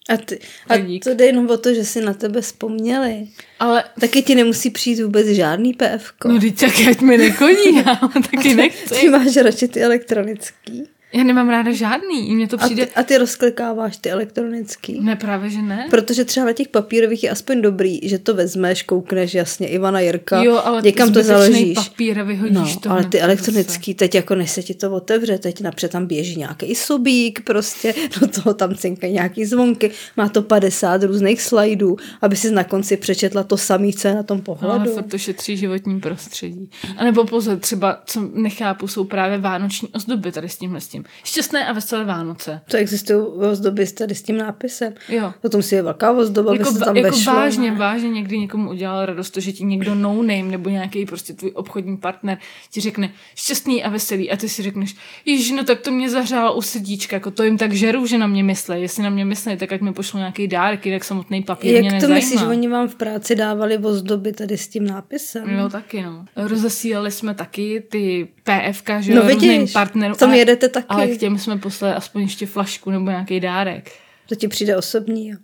A, 0.09 0.17
ty, 0.17 0.39
a 0.69 0.77
dík. 0.77 1.05
to 1.05 1.15
jde 1.15 1.27
jenom 1.27 1.51
o 1.51 1.57
to, 1.57 1.75
že 1.75 1.85
si 1.85 2.01
na 2.01 2.15
tebe 2.15 2.41
vzpomněli. 2.41 3.29
Ale 3.59 3.85
Taky 4.01 4.23
ti 4.23 4.35
nemusí 4.35 4.71
přijít 4.71 5.03
vůbec 5.03 5.27
žádný 5.27 5.73
PFko. 5.75 6.29
no 6.29 6.41
teď 6.41 6.61
tak 6.61 6.73
ať 6.91 7.01
mi 7.01 7.17
nekodí, 7.17 7.75
já 7.87 7.95
taky 8.15 8.37
ty 8.49 8.55
nechci. 8.55 9.09
máš 9.09 9.37
radši 9.37 9.69
ty 9.69 9.81
elektronický. 9.83 10.83
Já 11.17 11.25
nemám 11.25 11.49
ráda 11.49 11.73
žádný, 11.73 12.35
mně 12.35 12.49
to 12.49 12.57
A 12.61 12.65
přijde... 12.65 12.87
ty, 12.87 12.93
a 12.93 13.03
ty 13.03 13.19
rozklikáváš 13.19 13.97
ty 13.97 14.11
elektronický. 14.11 15.01
Ne, 15.01 15.17
právě, 15.17 15.51
že 15.51 15.63
ne. 15.63 15.87
Protože 15.91 16.25
třeba 16.25 16.47
na 16.47 16.53
těch 16.53 16.69
papírových 16.69 17.25
je 17.25 17.31
aspoň 17.31 17.63
dobrý, 17.63 18.01
že 18.03 18.19
to 18.19 18.35
vezmeš, 18.35 18.83
koukneš 18.83 19.35
jasně 19.35 19.69
Ivana 19.69 20.01
Jirka, 20.01 20.43
Jo, 20.43 20.61
ale 20.65 20.83
někam 20.83 21.13
to 21.13 21.23
založíš. 21.23 21.75
papír 21.75 22.21
a 22.21 22.23
vyhodíš 22.23 22.75
No, 22.75 22.81
to 22.81 22.91
ale 22.91 23.05
ty 23.05 23.19
zase. 23.19 23.21
elektronický, 23.25 23.95
teď 23.95 24.15
jako 24.15 24.35
než 24.35 24.51
se 24.51 24.63
ti 24.63 24.75
to 24.75 24.91
otevře, 24.93 25.39
teď 25.39 25.61
napřed 25.61 25.91
tam 25.93 26.07
běží 26.07 26.37
nějaký 26.39 26.75
subík 26.75 27.41
prostě, 27.45 27.95
do 28.21 28.27
toho 28.27 28.55
tam 28.55 28.75
cinkají 28.75 29.13
nějaký 29.13 29.45
zvonky, 29.45 29.91
má 30.17 30.29
to 30.29 30.43
50 30.43 31.03
různých 31.03 31.43
slajdů, 31.43 31.97
aby 32.23 32.37
si 32.37 32.51
na 32.51 32.65
konci 32.65 32.97
přečetla 32.97 33.43
to 33.43 33.57
samé, 33.57 33.93
co 33.93 34.09
je 34.09 34.15
na 34.15 34.23
tom 34.23 34.37
ale 34.37 34.43
pohledu. 34.45 34.93
furt 34.95 35.03
to 35.11 35.19
šetří 35.19 35.57
životní 35.57 36.01
prostředí. 36.01 36.71
A 36.97 37.05
nebo 37.05 37.25
pozor, 37.25 37.57
třeba, 37.59 38.03
co 38.07 38.21
nechápu, 38.35 38.89
jsou 38.89 39.05
právě 39.05 39.39
vánoční 39.39 39.89
ozdoby 39.89 40.33
tady 40.33 40.49
s 40.49 40.57
tímhle 40.59 40.81
s 40.81 40.89
tím. 40.89 41.05
Šťastné 41.25 41.67
a 41.67 41.73
veselé 41.73 42.05
Vánoce. 42.05 42.61
To 42.71 42.77
existují 42.77 43.27
ozdoby 43.27 43.87
s 43.87 43.93
tady 43.93 44.15
s 44.15 44.23
tím 44.23 44.37
nápisem. 44.37 44.95
Jo. 45.09 45.33
Potom 45.43 45.63
si 45.63 45.75
je 45.75 45.83
velká 45.83 46.13
ozdoba, 46.13 46.53
Jako, 46.53 46.73
se 46.73 46.79
tam 46.79 46.97
jako 46.97 47.17
vešlo. 47.17 47.33
vážně, 47.35 47.73
vážně 47.73 48.09
někdy 48.11 48.39
někomu 48.39 48.71
udělal 48.71 49.07
radost 49.07 49.31
to, 49.31 49.41
že 49.41 49.53
ti 49.53 49.65
někdo 49.65 49.95
no 49.95 50.15
name 50.15 50.43
nebo 50.43 50.71
nějaký 50.71 51.07
prostě 51.07 51.33
tvůj 51.33 51.51
obchodní 51.55 51.97
partner 51.97 52.39
ti 52.71 52.81
řekne 52.81 53.11
šťastný 53.35 53.85
a 53.85 53.89
veselý 53.91 54.31
a 54.31 54.37
ty 54.37 54.49
si 54.49 54.63
řekneš, 54.63 54.97
ježiš, 55.25 55.51
no 55.51 55.65
tak 55.65 55.81
to 55.81 55.91
mě 55.91 56.11
zahřálo 56.11 56.55
u 56.57 56.63
srdíčka, 56.63 57.17
jako 57.17 57.31
to 57.31 57.43
jim 57.43 57.59
tak 57.59 57.73
žeru, 57.73 58.07
že 58.07 58.19
na 58.19 58.27
mě 58.27 58.43
myslí. 58.45 58.81
Jestli 58.83 59.03
na 59.03 59.11
mě 59.11 59.25
myslí, 59.25 59.57
tak 59.57 59.73
ať 59.73 59.81
mi 59.81 59.93
pošlo 59.93 60.19
nějaký 60.19 60.49
dárek, 60.49 60.87
jinak 60.87 61.05
samotný 61.05 61.43
papír 61.43 61.71
mě 61.71 61.77
Jak 61.77 61.89
to 61.89 61.95
nezajímá. 61.95 62.15
myslíš, 62.15 62.41
že 62.41 62.47
oni 62.47 62.69
vám 62.69 62.89
v 62.89 62.95
práci 62.95 63.35
dávali 63.35 63.79
ozdoby 63.79 64.33
tady 64.33 64.59
s 64.59 64.69
tím 64.69 64.87
nápisem? 64.87 65.51
Jo, 65.51 65.69
taky 65.69 66.03
no. 66.03 66.25
Rozesílali 66.37 67.11
jsme 67.11 67.35
taky 67.35 67.83
ty 67.91 68.29
PFK, 68.47 68.91
že 69.01 69.15
No 69.15 69.23
vidíš, 69.23 69.49
různým 69.49 69.69
partnerům. 69.73 70.15
v 70.15 70.19
tom 70.19 70.29
ale- 70.29 70.39
jedete 70.39 70.69
taky. 70.69 70.87
Ale 70.89 71.07
k 71.07 71.19
těm 71.19 71.39
jsme 71.39 71.59
poslali 71.59 71.95
aspoň 71.95 72.23
ještě 72.23 72.47
flašku 72.47 72.91
nebo 72.91 73.11
nějaký 73.11 73.41
dárek. 73.41 73.93
To 74.29 74.35
ti 74.35 74.49
přijde 74.49 74.77
osobní, 74.77 75.29
jo. 75.29 75.37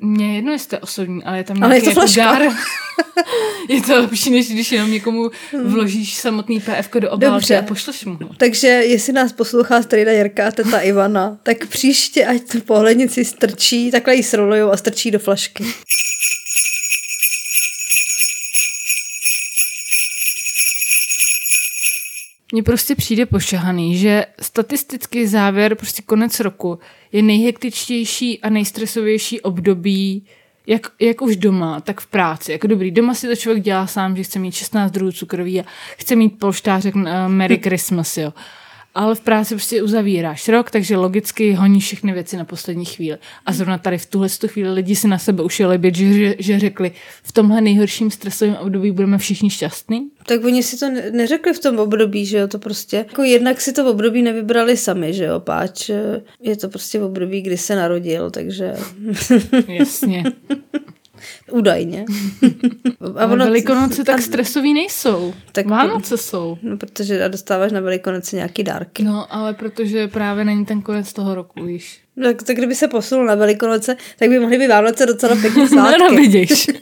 Mně 0.00 0.28
je 0.28 0.34
jedno, 0.34 0.52
jestli 0.52 0.68
to 0.68 0.76
je 0.76 0.80
osobní, 0.80 1.24
ale 1.24 1.36
je 1.38 1.44
tam 1.44 1.62
Ale 1.62 1.76
je 1.76 1.80
nějaký 1.80 1.94
to 1.94 2.00
jako 2.00 2.12
flaška. 2.12 2.32
dár. 2.38 2.42
je 3.68 3.80
to 3.82 3.94
lepší, 3.94 4.30
než 4.30 4.48
když 4.48 4.72
jenom 4.72 4.90
někomu 4.90 5.30
vložíš 5.64 6.14
samotný 6.14 6.60
PF 6.60 6.90
do 7.00 7.10
obálky 7.10 7.34
Dobře. 7.34 7.58
a 7.58 7.62
pošleš 7.62 8.04
mu 8.04 8.12
ho. 8.22 8.34
Takže 8.36 8.66
jestli 8.68 9.12
nás 9.12 9.32
poslouchá 9.32 9.82
strejda 9.82 10.12
Jirka 10.12 10.48
a 10.48 10.50
teta 10.50 10.80
Ivana, 10.80 11.38
tak 11.42 11.66
příště 11.66 12.26
ať 12.26 12.42
tu 12.52 12.60
pohlednici 12.60 13.24
strčí, 13.24 13.90
takhle 13.90 14.14
ji 14.16 14.22
srolujou 14.22 14.70
a 14.70 14.76
strčí 14.76 15.10
do 15.10 15.18
flašky. 15.18 15.64
Mně 22.56 22.62
prostě 22.62 22.94
přijde 22.94 23.26
pošahaný, 23.26 23.96
že 23.96 24.26
statistický 24.40 25.26
závěr, 25.26 25.74
prostě 25.74 26.02
konec 26.02 26.40
roku, 26.40 26.78
je 27.12 27.22
nejhektičtější 27.22 28.40
a 28.40 28.50
nejstresovější 28.50 29.40
období, 29.40 30.24
jak, 30.66 30.86
jak 31.00 31.22
už 31.22 31.36
doma, 31.36 31.80
tak 31.80 32.00
v 32.00 32.06
práci. 32.06 32.52
Jako 32.52 32.66
dobrý, 32.66 32.90
doma 32.90 33.14
si 33.14 33.28
to 33.28 33.36
člověk 33.36 33.64
dělá 33.64 33.86
sám, 33.86 34.16
že 34.16 34.22
chce 34.22 34.38
mít 34.38 34.54
16 34.54 34.90
druhů 34.90 35.12
cukroví 35.12 35.60
a 35.60 35.64
chce 35.96 36.16
mít 36.16 36.38
polštářek 36.38 36.96
uh, 36.96 37.02
Merry 37.28 37.56
Christmas, 37.62 38.16
jo. 38.16 38.32
Ale 38.96 39.14
v 39.14 39.20
práci 39.20 39.54
prostě 39.54 39.82
uzavíráš 39.82 40.48
rok, 40.48 40.70
takže 40.70 40.96
logicky 40.96 41.52
honíš 41.52 41.84
všechny 41.84 42.12
věci 42.12 42.36
na 42.36 42.44
poslední 42.44 42.84
chvíli. 42.84 43.18
A 43.46 43.52
zrovna 43.52 43.78
tady 43.78 43.98
v 43.98 44.06
tuhle 44.06 44.28
tu 44.28 44.48
chvíli 44.48 44.72
lidi 44.72 44.96
si 44.96 45.08
na 45.08 45.18
sebe 45.18 45.42
ušili 45.42 45.78
být, 45.78 45.96
že, 45.96 46.34
že, 46.38 46.58
řekli, 46.58 46.90
v 47.22 47.32
tomhle 47.32 47.60
nejhorším 47.60 48.10
stresovém 48.10 48.54
období 48.54 48.90
budeme 48.90 49.18
všichni 49.18 49.50
šťastní. 49.50 50.10
Tak 50.26 50.44
oni 50.44 50.62
si 50.62 50.78
to 50.78 50.88
ne- 50.88 51.10
neřekli 51.10 51.52
v 51.52 51.58
tom 51.58 51.78
období, 51.78 52.26
že 52.26 52.38
jo, 52.38 52.48
to 52.48 52.58
prostě, 52.58 52.96
jako 52.96 53.22
jednak 53.22 53.60
si 53.60 53.72
to 53.72 53.90
období 53.90 54.22
nevybrali 54.22 54.76
sami, 54.76 55.12
že 55.14 55.24
jo, 55.24 55.40
páč 55.40 55.90
eh, 55.90 56.22
je 56.40 56.56
to 56.56 56.68
prostě 56.68 57.00
období, 57.00 57.42
kdy 57.42 57.56
se 57.56 57.76
narodil, 57.76 58.30
takže 58.30 58.74
Jasně. 59.68 60.24
údajně. 61.50 62.04
A 63.16 63.26
ono, 63.26 63.44
Velikonoce 63.44 64.04
tak 64.04 64.18
a- 64.18 64.22
stresový 64.22 64.74
nejsou. 64.74 65.34
Tak- 65.52 65.66
Vánoce 65.66 66.16
jsou. 66.16 66.58
No, 66.62 66.76
protože 66.76 67.28
dostáváš 67.28 67.72
na 67.72 67.80
Velikonoce 67.80 68.36
nějaký 68.36 68.62
dárky. 68.62 69.02
No, 69.02 69.34
ale 69.34 69.54
protože 69.54 70.08
právě 70.08 70.44
není 70.44 70.64
ten 70.66 70.82
konec 70.82 71.12
toho 71.12 71.34
roku, 71.34 71.64
víš. 71.64 72.00
Tak, 72.22 72.42
tak 72.42 72.56
kdyby 72.56 72.74
se 72.74 72.88
posunul 72.88 73.26
na 73.26 73.34
Velikonoce, 73.34 73.96
tak 74.18 74.28
by 74.28 74.38
mohly 74.38 74.58
být 74.58 74.66
Vánoce 74.68 75.06
docela 75.06 75.36
pěkný 75.40 75.68
svátky. 75.68 75.98
No, 76.00 76.08
no, 76.10 76.16
vidíš. 76.16 76.66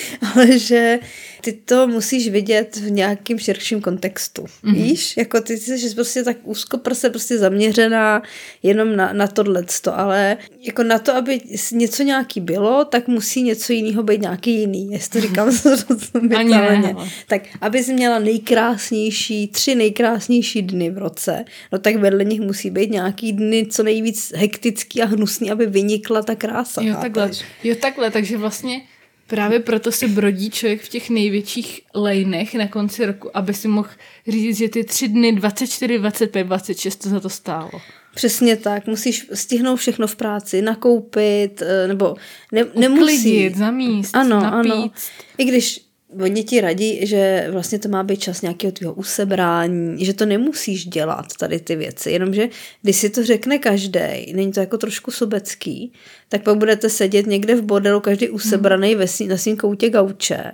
ale 0.34 0.58
že 0.58 0.98
ty 1.40 1.52
to 1.52 1.86
musíš 1.86 2.28
vidět 2.28 2.76
v 2.76 2.90
nějakým 2.90 3.38
širším 3.38 3.80
kontextu. 3.80 4.46
Mhm. 4.62 4.74
Mm-hmm. 4.74 4.82
Víš? 4.82 5.16
Jako 5.16 5.40
ty 5.40 5.56
jsi 5.56 5.94
prostě 5.94 6.22
tak 6.22 6.36
úzkoprse 6.42 7.10
prostě 7.10 7.38
zaměřená 7.38 8.22
jenom 8.62 8.96
na, 8.96 9.12
na 9.12 9.26
tohleto, 9.26 9.98
ale 9.98 10.36
jako 10.60 10.82
na 10.82 10.98
to, 10.98 11.14
aby 11.14 11.40
něco 11.72 12.02
nějaký 12.02 12.40
bylo, 12.40 12.84
tak 12.84 13.08
musí 13.08 13.42
něco 13.42 13.72
jiného 13.72 14.02
být 14.02 14.20
nějaký 14.20 14.58
jiný, 14.58 14.92
jestli 14.92 15.20
to 15.20 15.26
říkám 15.26 15.50
zrozumitelně. 15.50 16.56
ale. 16.56 16.94
Tak, 17.26 17.42
abys 17.60 17.88
měla 17.88 18.18
nejkrásnější, 18.18 19.48
tři 19.48 19.74
nejkrásnější 19.74 20.62
dny 20.62 20.90
v 20.90 20.98
roce, 20.98 21.44
no 21.72 21.78
tak 21.78 21.96
vedle 21.96 22.24
nich 22.24 22.40
musí 22.40 22.70
být 22.70 22.90
nějaký 22.90 23.32
dny 23.32 23.66
co 23.70 23.82
nejvíc 23.82 24.32
hektický 24.36 25.02
a 25.02 25.06
hnusný, 25.06 25.50
aby 25.50 25.66
vynikla 25.66 26.22
ta 26.22 26.34
krása. 26.34 26.82
Jo, 26.82 26.96
takhle. 27.00 27.30
Jo, 27.64 27.74
takhle, 27.74 28.10
takže 28.10 28.38
vlastně 28.38 28.82
právě 29.26 29.60
proto 29.60 29.92
se 29.92 30.08
brodí 30.08 30.50
člověk 30.50 30.82
v 30.82 30.88
těch 30.88 31.10
největších 31.10 31.80
lejnech 31.94 32.54
na 32.54 32.68
konci 32.68 33.06
roku, 33.06 33.36
aby 33.36 33.54
si 33.54 33.68
mohl 33.68 33.88
říct, 34.28 34.56
že 34.58 34.68
ty 34.68 34.84
tři 34.84 35.08
dny 35.08 35.32
24, 35.32 35.98
25, 35.98 36.44
26 36.44 36.96
to 36.96 37.08
za 37.08 37.20
to 37.20 37.28
stálo. 37.28 37.70
Přesně 38.14 38.56
tak, 38.56 38.86
musíš 38.86 39.26
stihnout 39.34 39.76
všechno 39.76 40.06
v 40.06 40.16
práci, 40.16 40.62
nakoupit, 40.62 41.62
eh, 41.62 41.88
nebo 41.88 42.16
ne, 42.52 42.64
nemusí. 42.74 43.02
Uklidit, 43.02 43.56
zamíst, 43.56 44.16
ano, 44.16 44.40
napít. 44.40 44.72
ano. 44.72 44.90
I 45.38 45.44
když 45.44 45.80
oni 46.20 46.44
ti 46.44 46.60
radí, 46.60 47.06
že 47.06 47.48
vlastně 47.50 47.78
to 47.78 47.88
má 47.88 48.02
být 48.02 48.20
čas 48.20 48.42
nějakého 48.42 48.72
tvého 48.72 48.94
usebrání, 48.94 50.04
že 50.04 50.14
to 50.14 50.26
nemusíš 50.26 50.86
dělat 50.86 51.26
tady 51.38 51.60
ty 51.60 51.76
věci, 51.76 52.10
jenomže 52.10 52.48
když 52.82 52.96
si 52.96 53.10
to 53.10 53.24
řekne 53.24 53.58
každý, 53.58 54.32
není 54.34 54.52
to 54.52 54.60
jako 54.60 54.78
trošku 54.78 55.10
sobecký, 55.10 55.92
tak 56.28 56.42
pak 56.42 56.58
budete 56.58 56.88
sedět 56.88 57.26
někde 57.26 57.54
v 57.54 57.62
bordelu, 57.62 58.00
každý 58.00 58.28
usebraný 58.28 58.94
ve 58.94 59.08
svý, 59.08 59.26
na 59.26 59.36
svým 59.36 59.56
koutě 59.56 59.90
gauče 59.90 60.52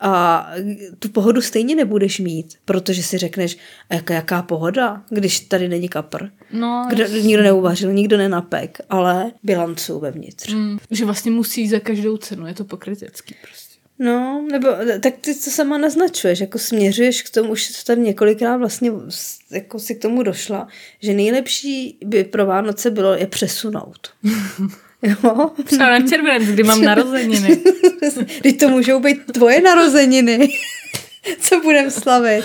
a 0.00 0.46
tu 0.98 1.08
pohodu 1.08 1.42
stejně 1.42 1.74
nebudeš 1.74 2.20
mít, 2.20 2.54
protože 2.64 3.02
si 3.02 3.18
řekneš, 3.18 3.58
jaká, 3.90 4.14
jaká 4.14 4.42
pohoda, 4.42 5.02
když 5.10 5.40
tady 5.40 5.68
není 5.68 5.88
kapr. 5.88 6.26
No, 6.52 6.86
Kdo, 6.90 7.06
nikdo 7.06 7.42
neuvařil, 7.42 7.92
nikdo 7.92 8.16
nenapek, 8.16 8.78
ale 8.88 9.32
bilancu 9.42 9.98
vevnitř. 9.98 10.52
Mm, 10.52 10.78
že 10.90 11.04
vlastně 11.04 11.30
musí 11.30 11.68
za 11.68 11.80
každou 11.80 12.16
cenu, 12.16 12.46
je 12.46 12.54
to 12.54 12.64
pokrytecký 12.64 13.34
prostě. 13.42 13.59
No, 14.02 14.44
nebo 14.52 14.68
tak 15.00 15.14
ty 15.20 15.34
to 15.34 15.50
sama 15.50 15.78
naznačuješ, 15.78 16.40
jako 16.40 16.58
směřuješ 16.58 17.22
k 17.22 17.30
tomu, 17.30 17.52
už 17.52 17.68
to 17.68 17.84
tady 17.86 18.00
několikrát 18.00 18.56
vlastně 18.56 18.90
jako 19.50 19.78
si 19.78 19.94
k 19.94 20.02
tomu 20.02 20.22
došla, 20.22 20.68
že 21.02 21.12
nejlepší 21.12 21.98
by 22.04 22.24
pro 22.24 22.46
Vánoce 22.46 22.90
bylo 22.90 23.14
je 23.14 23.26
přesunout. 23.26 24.10
jo? 25.02 25.50
Třeba 25.64 25.98
na 25.98 26.08
červenec, 26.08 26.48
kdy 26.48 26.62
mám 26.62 26.82
narozeniny. 26.84 27.62
Teď 28.42 28.58
to 28.58 28.68
můžou 28.68 29.00
být 29.00 29.32
tvoje 29.32 29.60
narozeniny. 29.60 30.48
Co 31.40 31.60
budem 31.60 31.90
slavit? 31.90 32.44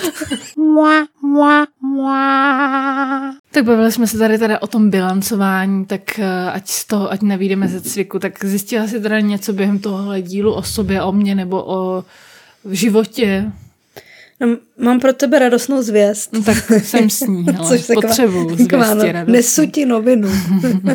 Tak 3.52 3.66
bavili 3.66 3.92
jsme 3.92 4.08
se 4.08 4.18
tady 4.18 4.38
teda 4.38 4.62
o 4.62 4.68
tom 4.68 4.90
bilancování, 4.90 5.86
tak 5.86 6.20
eh, 6.20 6.52
ať 6.52 6.70
z 6.70 6.86
toho, 6.86 7.12
ať 7.12 7.22
nevídeme 7.22 7.68
ze 7.68 7.82
cviku, 7.82 8.20
tak 8.20 8.46
zjistila 8.46 8.88
si 8.88 9.02
teda 9.02 9.20
něco 9.20 9.54
během 9.54 9.80
tohohle 9.80 10.22
dílu 10.22 10.54
o 10.54 10.64
sobě, 10.64 11.04
o 11.04 11.12
mně 11.12 11.36
nebo 11.36 11.64
o 11.66 12.04
v 12.64 12.74
životě. 12.74 13.52
No, 14.40 14.58
mám 14.78 15.00
pro 15.00 15.14
tebe 15.14 15.40
radostnou 15.40 15.82
zvěst. 15.82 16.34
No, 16.34 16.44
tak 16.44 16.72
jsem 16.72 17.10
s 17.10 17.22
ní, 17.22 17.46
ale 17.58 17.68
Což 17.68 17.88
potřebuju 17.94 18.56
zvěstě 18.56 18.78
Váno- 18.78 19.12
radostnou. 19.12 19.34
Nesu 19.34 19.66
ti 19.66 19.86
novinu. 19.86 20.30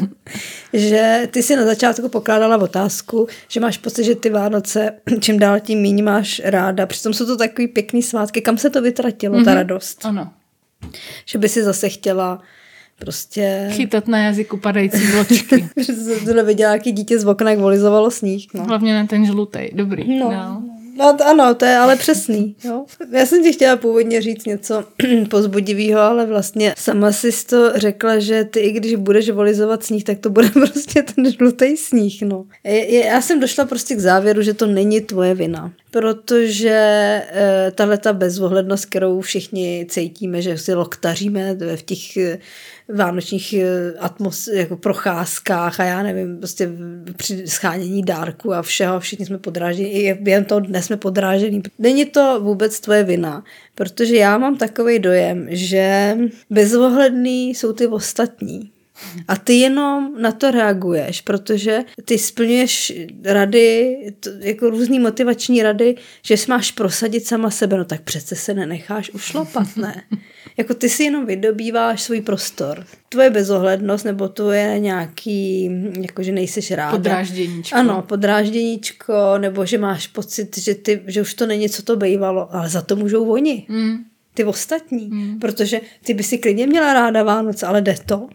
že 0.72 1.28
ty 1.30 1.42
si 1.42 1.56
na 1.56 1.64
začátku 1.64 2.08
pokládala 2.08 2.56
otázku, 2.56 3.26
že 3.48 3.60
máš 3.60 3.78
pocit, 3.78 4.04
že 4.04 4.14
ty 4.14 4.30
Vánoce 4.30 4.92
čím 5.20 5.38
dál 5.38 5.60
tím 5.60 5.82
méně 5.82 6.02
máš 6.02 6.42
ráda. 6.44 6.86
Přitom 6.86 7.12
jsou 7.12 7.26
to 7.26 7.36
takový 7.36 7.68
pěkný 7.68 8.02
svátky. 8.02 8.40
Kam 8.40 8.58
se 8.58 8.70
to 8.70 8.82
vytratilo, 8.82 9.38
mm-hmm. 9.38 9.44
ta 9.44 9.54
radost? 9.54 10.04
Ano. 10.04 10.32
Že 11.26 11.38
by 11.38 11.48
si 11.48 11.62
zase 11.62 11.88
chtěla 11.88 12.42
prostě... 12.98 13.68
Chytat 13.70 14.08
na 14.08 14.18
jazyku 14.18 14.56
padající 14.56 15.06
vločky. 15.06 15.68
Že 15.76 15.92
jsi 15.92 16.24
tohle 16.24 16.44
viděla, 16.44 16.72
jaký 16.72 16.92
dítě 16.92 17.18
z 17.18 17.26
okna, 17.26 17.50
jak 17.50 17.58
volizovalo 17.58 18.10
sníh. 18.10 18.46
No. 18.54 18.64
Hlavně 18.64 18.94
na 18.94 19.06
ten 19.06 19.26
žlutej. 19.26 19.70
Dobrý. 19.74 20.18
No. 20.18 20.30
no. 20.30 20.62
No, 21.00 21.16
to, 21.16 21.26
ano, 21.26 21.54
to 21.54 21.64
je 21.64 21.76
ale 21.76 21.96
přesný. 21.96 22.56
Jo? 22.64 22.84
Já 23.10 23.26
jsem 23.26 23.42
ti 23.42 23.52
chtěla 23.52 23.76
původně 23.76 24.22
říct 24.22 24.46
něco 24.46 24.84
pozbudivého, 25.30 26.00
ale 26.00 26.26
vlastně 26.26 26.74
sama 26.78 27.12
si 27.12 27.46
to 27.46 27.72
řekla, 27.74 28.18
že 28.18 28.44
ty 28.44 28.60
i 28.60 28.72
když 28.72 28.94
budeš 28.94 29.30
volizovat 29.30 29.84
sníh, 29.84 30.04
tak 30.04 30.18
to 30.18 30.30
bude 30.30 30.48
prostě 30.52 31.02
ten 31.02 31.32
žlutý 31.32 31.76
sníh. 31.76 32.22
No. 32.22 32.44
Já 33.04 33.20
jsem 33.20 33.40
došla 33.40 33.64
prostě 33.64 33.94
k 33.94 34.00
závěru, 34.00 34.42
že 34.42 34.54
to 34.54 34.66
není 34.66 35.00
tvoje 35.00 35.34
vina. 35.34 35.72
Protože 35.90 36.70
e, 37.32 37.72
tahle 37.74 37.98
ta 37.98 38.12
bezohlednost, 38.12 38.86
kterou 38.86 39.20
všichni 39.20 39.86
cítíme, 39.88 40.42
že 40.42 40.58
si 40.58 40.74
loktaříme 40.74 41.54
v 41.76 41.82
těch 41.82 42.16
e, 42.16 42.38
vánočních 42.94 43.52
eh, 43.52 43.94
atmos, 43.98 44.46
jako 44.46 44.76
procházkách 44.76 45.80
a 45.80 45.84
já 45.84 46.02
nevím, 46.02 46.38
prostě 46.38 46.70
při 47.16 47.46
schánění 47.46 48.02
dárku 48.02 48.54
a 48.54 48.62
všeho, 48.62 49.00
všichni 49.00 49.26
jsme 49.26 49.38
podráženi, 49.38 49.88
i 49.88 50.14
během 50.14 50.44
toho 50.44 50.60
dne 50.60 50.82
jsme 50.82 50.96
podrážení. 50.96 51.62
Není 51.78 52.04
to 52.04 52.40
vůbec 52.42 52.80
tvoje 52.80 53.04
vina, 53.04 53.44
protože 53.74 54.16
já 54.16 54.38
mám 54.38 54.56
takový 54.56 54.98
dojem, 54.98 55.46
že 55.50 56.16
bezohledný 56.50 57.50
jsou 57.50 57.72
ty 57.72 57.86
ostatní. 57.86 58.70
A 59.28 59.36
ty 59.36 59.54
jenom 59.54 60.22
na 60.22 60.32
to 60.32 60.50
reaguješ, 60.50 61.20
protože 61.20 61.84
ty 62.04 62.18
splňuješ 62.18 62.92
rady, 63.24 63.96
to, 64.20 64.30
jako 64.40 64.70
různý 64.70 64.98
motivační 64.98 65.62
rady, 65.62 65.96
že 66.22 66.34
máš 66.48 66.72
prosadit 66.72 67.26
sama 67.26 67.50
sebe, 67.50 67.76
no 67.76 67.84
tak 67.84 68.00
přece 68.00 68.36
se 68.36 68.54
nenecháš 68.54 69.10
ušlapat, 69.10 69.66
ne? 69.76 70.02
Jako 70.56 70.74
ty 70.74 70.88
si 70.88 71.04
jenom 71.04 71.26
vydobýváš 71.26 72.02
svůj 72.02 72.20
prostor. 72.20 72.84
Tvoje 73.08 73.30
bezohlednost 73.30 74.04
nebo 74.04 74.28
tvoje 74.28 74.78
nějaký, 74.78 75.70
jako 76.00 76.22
že 76.22 76.32
nejseš 76.32 76.70
ráda. 76.70 76.90
Podrážděníčko. 76.90 77.76
Ano, 77.76 78.02
podrážděníčko, 78.02 79.14
nebo 79.38 79.66
že 79.66 79.78
máš 79.78 80.06
pocit, 80.06 80.58
že, 80.58 80.74
ty, 80.74 81.02
že 81.06 81.22
už 81.22 81.34
to 81.34 81.46
není, 81.46 81.68
co 81.68 81.82
to 81.82 81.96
bývalo, 81.96 82.54
ale 82.54 82.68
za 82.68 82.82
to 82.82 82.96
můžou 82.96 83.30
oni. 83.30 83.66
Mm. 83.68 83.96
Ty 84.34 84.44
ostatní. 84.44 85.08
Mm. 85.12 85.38
Protože 85.38 85.80
ty 86.04 86.14
by 86.14 86.22
si 86.22 86.38
klidně 86.38 86.66
měla 86.66 86.94
ráda 86.94 87.22
Vánoce, 87.22 87.66
ale 87.66 87.82
jde 87.82 87.94
to? 88.06 88.28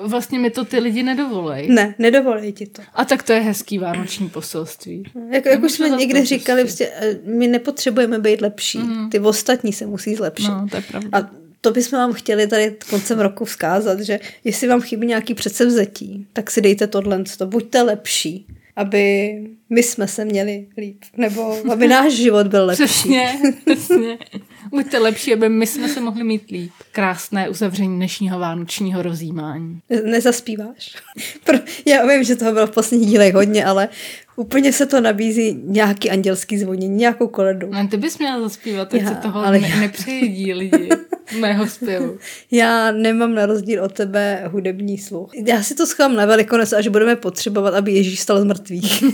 Vlastně 0.00 0.38
mi 0.38 0.50
to 0.50 0.64
ty 0.64 0.78
lidi 0.78 1.02
nedovolej. 1.02 1.68
Ne, 1.68 1.94
nedovolej 1.98 2.52
ti 2.52 2.66
to. 2.66 2.82
A 2.94 3.04
tak 3.04 3.22
to 3.22 3.32
je 3.32 3.40
hezký 3.40 3.78
vánoční 3.78 4.28
poselství. 4.28 5.02
Jako, 5.30 5.48
jak 5.48 5.62
už 5.62 5.72
jsme 5.72 5.88
někdy 5.88 6.24
říkali, 6.24 6.62
prostě, 6.62 6.90
eh, 6.94 7.18
my 7.24 7.46
nepotřebujeme 7.46 8.18
být 8.18 8.40
lepší. 8.40 8.78
Mm. 8.78 9.10
Ty 9.10 9.18
ostatní 9.18 9.72
se 9.72 9.86
musí 9.86 10.14
zlepšit. 10.14 10.48
No, 10.48 10.66
to 10.70 10.76
je 10.76 10.82
pravda. 10.82 11.08
A 11.12 11.30
to 11.60 11.70
bychom 11.70 11.98
vám 11.98 12.12
chtěli 12.12 12.46
tady 12.46 12.76
koncem 12.90 13.20
roku 13.20 13.44
vzkázat, 13.44 14.00
že 14.00 14.20
jestli 14.44 14.68
vám 14.68 14.80
chybí 14.80 15.06
nějaký 15.06 15.34
předsevzetí, 15.34 16.26
tak 16.32 16.50
si 16.50 16.60
dejte 16.60 16.86
tohle, 16.86 17.24
to 17.38 17.46
buďte 17.46 17.82
lepší, 17.82 18.46
aby 18.76 19.34
my 19.74 19.82
jsme 19.82 20.08
se 20.08 20.24
měli 20.24 20.66
líp, 20.78 21.04
nebo 21.16 21.56
aby 21.72 21.88
náš 21.88 22.12
život 22.12 22.46
byl 22.46 22.66
lepší. 22.66 22.84
Přesně, 22.84 23.38
přesně. 23.64 24.18
Buďte 24.70 24.98
lepší, 24.98 25.32
aby 25.32 25.48
my 25.48 25.66
jsme 25.66 25.88
se 25.88 26.00
mohli 26.00 26.24
mít 26.24 26.50
líp. 26.50 26.70
Krásné 26.92 27.48
uzavření 27.48 27.96
dnešního 27.96 28.38
vánočního 28.38 29.02
rozjímání. 29.02 29.80
Nezaspíváš? 30.04 30.96
Já 31.86 32.06
vím, 32.06 32.24
že 32.24 32.36
toho 32.36 32.52
bylo 32.52 32.66
v 32.66 32.70
posledních 32.70 33.08
dílech 33.10 33.34
hodně, 33.34 33.64
ale 33.64 33.88
úplně 34.36 34.72
se 34.72 34.86
to 34.86 35.00
nabízí 35.00 35.60
nějaký 35.64 36.10
andělský 36.10 36.58
zvonění, 36.58 36.96
nějakou 36.96 37.28
koledu. 37.28 37.68
No, 37.70 37.88
ty 37.88 37.96
bys 37.96 38.18
měla 38.18 38.40
zaspívat, 38.40 38.88
teď 38.88 39.08
se 39.08 39.14
toho 39.14 39.46
ale 39.46 39.58
ne- 39.58 39.68
já... 39.68 39.80
nepřejedí 39.80 40.54
lidi 40.54 40.88
mého 41.40 41.66
zpěvu. 41.66 42.18
Já 42.50 42.92
nemám 42.92 43.34
na 43.34 43.46
rozdíl 43.46 43.84
od 43.84 43.92
tebe 43.92 44.42
hudební 44.46 44.98
sluch. 44.98 45.30
Já 45.46 45.62
si 45.62 45.74
to 45.74 45.86
schovám 45.86 46.14
na 46.16 46.26
velikonoc, 46.26 46.72
až 46.72 46.88
budeme 46.88 47.16
potřebovat, 47.16 47.74
aby 47.74 47.92
Ježíš 47.92 48.20
stal 48.20 48.40
z 48.40 48.44
mrtvých. 48.44 49.04